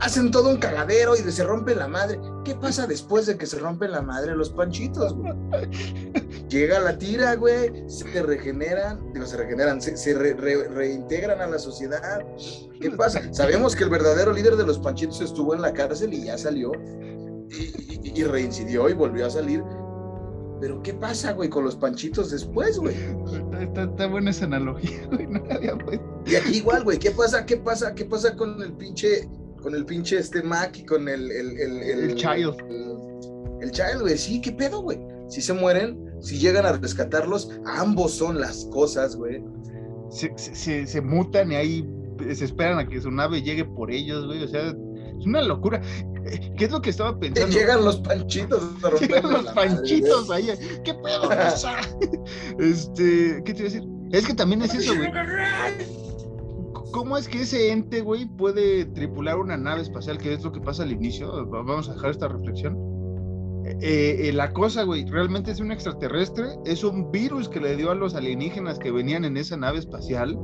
[0.00, 2.20] hacen todo un cagadero y se rompe la madre.
[2.44, 5.32] ¿Qué pasa después de que se rompe la madre los panchitos, güey?
[6.48, 12.22] Llega la tira, güey, se regeneran, digo, se regeneran, se, reintegran a la sociedad.
[12.80, 13.22] ¿Qué pasa?
[13.32, 16.72] Sabemos que el verdadero líder de los panchitos estuvo en la cárcel y ya salió
[17.50, 19.62] y, reincidió y volvió a salir.
[20.60, 22.96] Pero ¿qué pasa, güey, con los panchitos después, güey?
[23.60, 25.28] Está, buena esa analogía, güey.
[26.26, 27.44] y aquí igual, güey, ¿qué pasa?
[27.46, 27.94] ¿Qué pasa?
[27.94, 29.28] ¿Qué pasa con el pinche
[29.62, 31.30] con el pinche este Mac y con el...
[31.30, 32.54] El, el, el, Child.
[33.60, 34.98] El, Child, güey, sí, ¿qué pedo, güey?
[35.28, 39.42] Si se mueren, si llegan a rescatarlos, ambos son las cosas, güey.
[40.10, 40.32] Se,
[40.86, 41.88] se, mutan y ahí
[42.34, 44.74] se esperan a que su nave llegue por ellos, güey, o sea,
[45.18, 45.82] es una locura.
[46.24, 47.54] Eh, ¿Qué es lo que estaba pensando?
[47.54, 50.48] Llegan los panchitos a Llegan los panchitos ahí.
[50.84, 51.76] ¿Qué pedo pasa?
[52.58, 53.88] este, ¿qué te iba a decir?
[54.12, 55.10] Es que también es eso, güey.
[56.92, 60.18] ¿Cómo es que ese ente, güey, puede tripular una nave espacial?
[60.18, 61.46] Que es lo que pasa al inicio.
[61.46, 62.76] Vamos a dejar esta reflexión.
[63.80, 67.90] Eh, eh, la cosa, güey, realmente es un extraterrestre, es un virus que le dio
[67.90, 70.38] a los alienígenas que venían en esa nave espacial,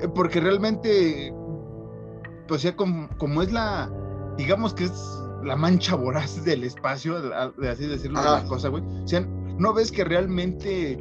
[0.00, 1.32] eh, porque realmente,
[2.48, 3.90] pues ya como, es la,
[4.36, 8.82] digamos que es la mancha voraz del espacio, de así decirlo, la cosa, güey.
[8.82, 10.98] O sea, no ves que realmente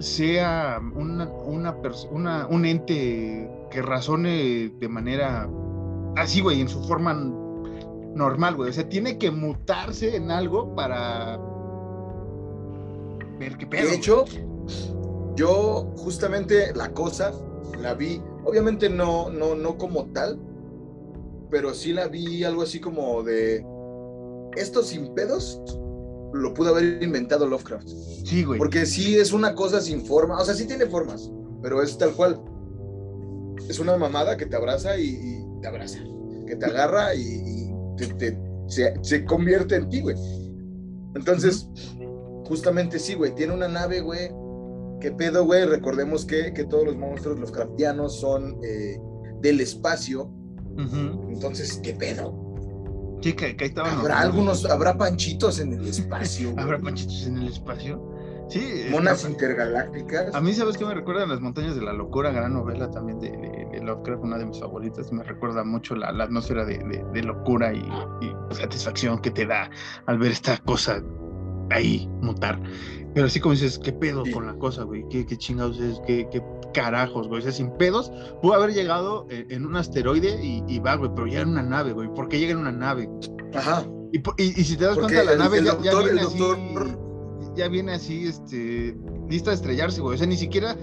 [0.00, 1.76] sea una, una,
[2.10, 5.48] una, un ente que razone de manera
[6.16, 7.14] así, güey, en su forma
[8.14, 8.70] normal, güey.
[8.70, 11.38] O sea, tiene que mutarse en algo para
[13.38, 13.88] ver qué pedo.
[13.88, 14.24] De hecho,
[15.36, 17.32] yo justamente la cosa
[17.80, 20.38] la vi, obviamente no, no, no como tal,
[21.50, 23.64] pero sí la vi algo así como de
[24.56, 25.62] estos sin pedos
[26.32, 27.88] lo pudo haber inventado Lovecraft.
[27.88, 28.58] Sí, güey.
[28.58, 31.30] Porque sí es una cosa sin forma, o sea, sí tiene formas,
[31.62, 32.40] pero es tal cual
[33.68, 35.98] es una mamada que te abraza y, te abraza,
[36.46, 37.70] que te agarra y,
[38.66, 40.16] se, convierte en ti, güey.
[41.14, 41.68] Entonces,
[42.46, 44.30] justamente sí, güey, tiene una nave, güey.
[45.00, 45.64] ¿Qué pedo, güey?
[45.64, 48.98] Recordemos que, todos los monstruos, los craftianos, son eh,
[49.40, 50.32] del espacio.
[51.28, 52.50] Entonces, ¿qué pedo?
[53.22, 56.54] Sí, que, que ahí Habrá algunos, habrá panchitos en el espacio.
[56.56, 58.09] ¿Habrá panchitos en el espacio?
[58.50, 58.86] Sí.
[58.90, 60.34] Monas intergalácticas.
[60.34, 61.24] A mí, ¿sabes qué me recuerda?
[61.26, 65.12] Las montañas de la locura, gran novela también de, de, Lovecraft, una de mis favoritas.
[65.12, 66.78] Me recuerda mucho la, atmósfera de,
[67.12, 67.82] de locura y,
[68.50, 69.70] satisfacción que te da
[70.06, 71.00] al ver esta cosa
[71.70, 72.60] ahí mutar.
[73.14, 75.04] Pero así como dices, ¿qué pedo con la cosa, güey?
[75.08, 76.00] ¿Qué, qué chingados es?
[76.06, 77.40] ¿Qué, ¿Qué, carajos, güey?
[77.40, 78.12] O sea, sin pedos,
[78.42, 82.08] pudo haber llegado en, un asteroide y, va, güey, pero ya en una nave, güey.
[82.14, 83.08] ¿Por qué llega en una nave?
[83.54, 83.84] Ajá.
[84.12, 86.38] Y, y, si te das cuenta, la nave ya, ya, viene así
[87.54, 88.96] ya viene así, este,
[89.28, 90.14] lista de estrellarse, güey.
[90.14, 90.76] O sea, ni siquiera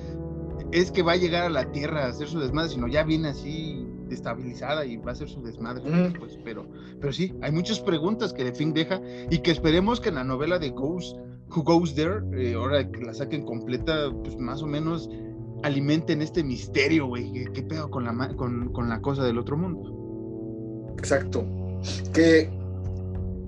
[0.72, 3.30] es que va a llegar a la Tierra a hacer su desmadre, sino ya viene
[3.30, 5.84] así estabilizada y va a hacer su desmadre
[6.18, 6.66] pues, pero,
[7.02, 10.24] pero sí, hay muchas preguntas que The Thing deja y que esperemos que en la
[10.24, 11.18] novela de Ghost,
[11.50, 15.10] Who Goes There, eh, ahora que la saquen completa, pues más o menos
[15.64, 17.46] alimenten este misterio, güey.
[17.54, 20.94] ¿Qué, pedo con la, con, con la cosa del otro mundo?
[20.98, 21.46] Exacto.
[22.14, 22.50] Que,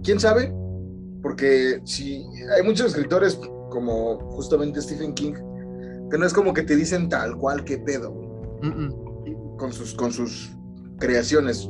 [0.04, 0.54] ¿quién sabe?
[1.22, 2.26] Porque si
[2.56, 3.40] hay muchos escritores
[3.70, 5.34] como justamente Stephen King,
[6.10, 8.14] que no es como que te dicen tal cual que pedo,
[9.58, 10.52] con sus, con sus
[11.00, 11.70] creaciones.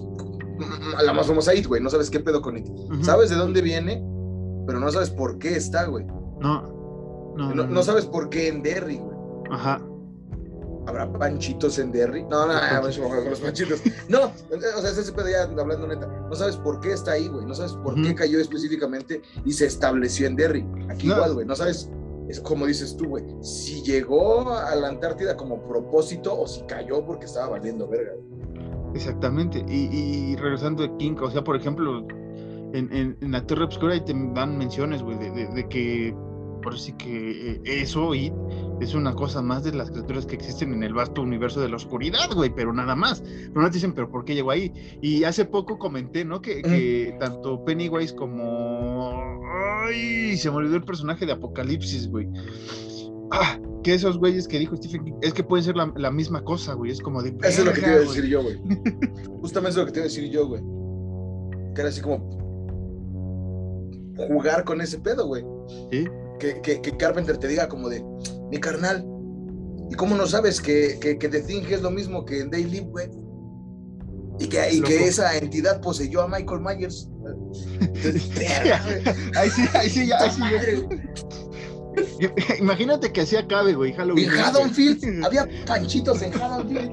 [1.03, 2.67] La más famosa It, güey, no sabes qué pedo con It.
[3.01, 4.03] Sabes de dónde viene,
[4.67, 6.05] pero no sabes por qué está, güey.
[6.39, 6.79] No.
[7.37, 9.17] No, no, sabes por qué en Derry, güey.
[9.51, 9.81] Ajá.
[10.89, 12.23] ¿Habrá panchitos en Derry?
[12.23, 13.79] No, no, no, con los panchitos.
[14.07, 16.07] No, o sea, ese pedo ya hablando neta.
[16.07, 17.45] No sabes por qué está ahí, güey.
[17.45, 20.65] No sabes por qué cayó específicamente y se estableció en Derry.
[20.89, 21.45] Aquí igual, güey.
[21.45, 21.91] No sabes,
[22.27, 23.23] es como dices tú, güey.
[23.41, 28.13] Si llegó a la Antártida como propósito o si cayó porque estaba valiendo verga.
[28.95, 29.63] Exactamente.
[29.67, 31.99] Y, regresando de King, o sea, por ejemplo,
[32.73, 36.15] en, en, la Tierra Obscura ahí te dan menciones, güey, de que
[36.61, 38.31] por así que eh, eso y
[38.81, 41.75] es una cosa más de las criaturas que existen en el vasto universo de la
[41.75, 43.21] oscuridad, güey, pero nada más.
[43.21, 44.71] Pero no te dicen, pero ¿por qué llegó ahí?
[45.01, 46.41] Y hace poco comenté, ¿no?
[46.41, 49.39] Que, tanto Pennywise como...
[49.85, 52.27] Ay, se me olvidó el personaje de Apocalipsis, güey.
[53.31, 56.73] Ah, que esos güeyes que dijo Stephen King, es que pueden ser la, misma cosa,
[56.73, 56.91] güey.
[56.91, 57.29] Es como de.
[57.43, 58.59] Eso es lo que te iba a decir yo, güey.
[59.41, 60.61] Justamente es lo que te iba a decir yo, güey.
[61.75, 62.17] Que era así como.
[64.17, 65.43] Jugar con ese pedo, güey.
[65.91, 66.07] Sí
[66.39, 68.03] que, Carpenter te diga como de,
[68.49, 69.05] mi carnal,
[69.91, 73.09] ¿y cómo no sabes que, que, The Thing es lo mismo que en Day güey?
[74.39, 77.09] Y que, y que esa entidad poseyó a Michael Myers.
[79.35, 80.41] ahí sí, ahí sí, ahí sí.
[82.59, 84.29] Imagínate que así acabe, güey, Halloween.
[84.29, 86.91] En Haddonfield, había panchitos en Haddonfield.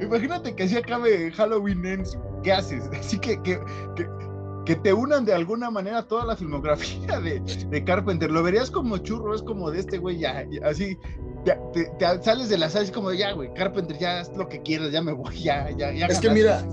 [0.00, 2.16] Imagínate que así acabe Halloween Ends.
[2.42, 2.84] ¿Qué haces?
[2.98, 3.58] Así que, que,
[3.96, 4.06] que
[4.64, 8.30] que te unan de alguna manera toda la filmografía de, Carpenter.
[8.30, 10.96] Lo verías como churro, es como de este güey, ya, así,
[11.44, 11.90] te,
[12.22, 15.02] sales de la sala, es como, ya, güey, Carpenter, ya haz lo que quieras, ya
[15.02, 16.06] me voy, ya, ya, ya.
[16.06, 16.64] Es que mira,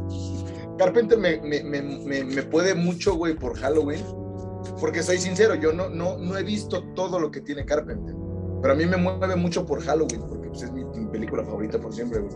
[0.78, 4.04] Carpenter me, me, me, me, puede mucho, güey, por Halloween,
[4.80, 8.16] porque soy sincero, yo no, no, no he visto todo lo que tiene Carpenter,
[8.62, 11.80] pero a mí me mueve mucho por Halloween, porque pues, es mi, mi película favorita
[11.80, 12.34] por siempre, güey.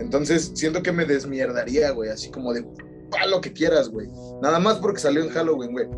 [0.00, 2.64] Entonces, siento que me desmierdaría, güey, así como de,
[3.10, 4.08] pa lo que quieras, güey.
[4.42, 5.88] Nada más porque salió en Halloween, güey.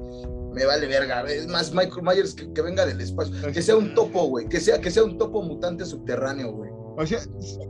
[0.55, 1.23] Me vale verga.
[1.23, 3.35] Es más, Michael Myers que, venga del espacio.
[3.53, 4.49] Que sea un topo, güey.
[4.49, 6.71] Que sea, que sea un topo mutante subterráneo, güey.
[6.97, 7.21] O sea,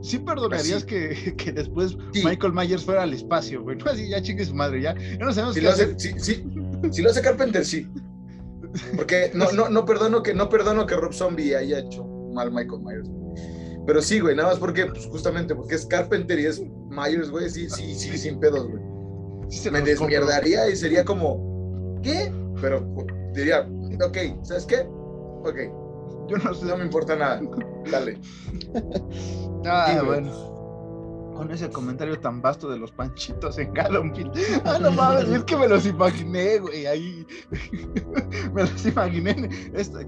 [0.01, 3.77] sí perdonarías que, que, después Michael Myers fuera al espacio, güey.
[3.77, 4.95] No así, ya chingue su madre, ya.
[4.95, 6.43] Ya no sabemos si qué lo hace, sí, sí.
[6.91, 7.87] Si lo hace Carpenter, sí.
[8.95, 12.81] Porque no, no, no perdono que no perdono que Rob Zombie haya hecho mal Michael
[12.81, 13.09] Myers.
[13.85, 17.49] Pero sí, güey, nada más porque, pues justamente porque es Carpenter y es Myers, güey,
[17.49, 18.90] sí, sí, sí, sin pedos, güey
[19.71, 22.31] me desmierdaría y sería como, ¿qué?
[22.61, 22.85] Pero
[23.33, 23.67] diría,
[24.03, 24.87] ok, ¿sabes qué?
[25.43, 25.57] Ok.
[26.27, 26.65] Yo no sé.
[26.65, 27.41] No me importa nada.
[27.91, 28.19] Dale.
[29.65, 30.51] ah, bueno.
[31.35, 34.31] Con ese comentario tan vasto de los panchitos en Gallonfield.
[34.65, 37.25] Ah, no mames, es que me los imaginé, güey, ahí.
[38.53, 39.49] me los imaginé.
[39.73, 40.01] Esta,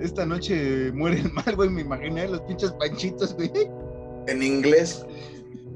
[0.00, 1.70] esta noche mueren mal, güey.
[1.70, 3.50] Me imaginé los pinches panchitos, güey.
[4.26, 5.04] En inglés.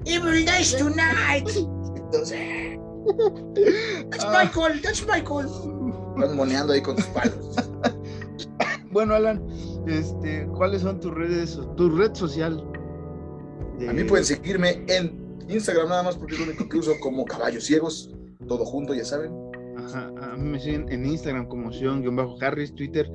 [0.05, 1.49] Evil Days Tonight.
[1.97, 2.79] Entonces.
[4.11, 5.47] That's Michael, that's Michael.
[6.15, 7.57] Estás moneando ahí con tus palos.
[8.93, 9.45] bueno, Alan,
[9.87, 12.65] este, ¿cuáles son tus redes, tu red social?
[13.89, 17.25] A mí pueden seguirme en Instagram nada más porque es lo único que uso como
[17.25, 18.11] caballos ciegos,
[18.47, 19.33] todo junto, ya saben.
[19.77, 23.11] Ajá, a mí me siguen en Instagram como Sion-Harris, Twitter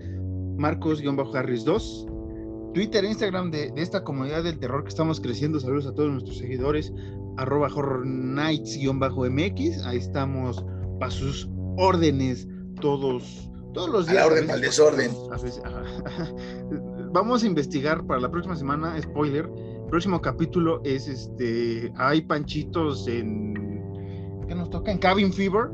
[0.58, 2.74] Marcos-Harris2.
[2.74, 5.60] Twitter, Instagram de, de, esta comunidad del terror que estamos creciendo.
[5.60, 6.94] Saludos a todos nuestros seguidores
[7.40, 10.64] arroba horror nights-mx, ahí estamos
[11.00, 12.48] para sus órdenes
[12.82, 14.18] todos, todos los días.
[14.18, 15.12] A la orden, al desorden.
[17.14, 23.08] Vamos a investigar para la próxima semana, spoiler, el próximo capítulo es este, hay panchitos
[23.08, 24.92] en, ¿qué nos toca?
[24.92, 25.70] En Cabin Fever,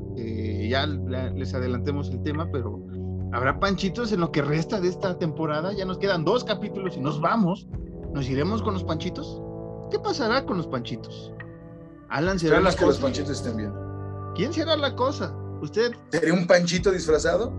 [0.70, 2.80] ya les adelantemos el tema, pero
[3.34, 7.02] habrá panchitos en lo que resta de esta temporada, ya nos quedan dos capítulos y
[7.02, 7.68] nos vamos,
[8.14, 9.42] nos iremos con los panchitos.
[9.92, 11.35] ¿Qué pasará con los panchitos?
[12.16, 13.74] Alan será las que los panchitos estén bien.
[14.36, 15.36] ¿Quién será la cosa?
[15.62, 15.92] ¿Usted?
[16.12, 17.52] ¿Sería un panchito disfrazado?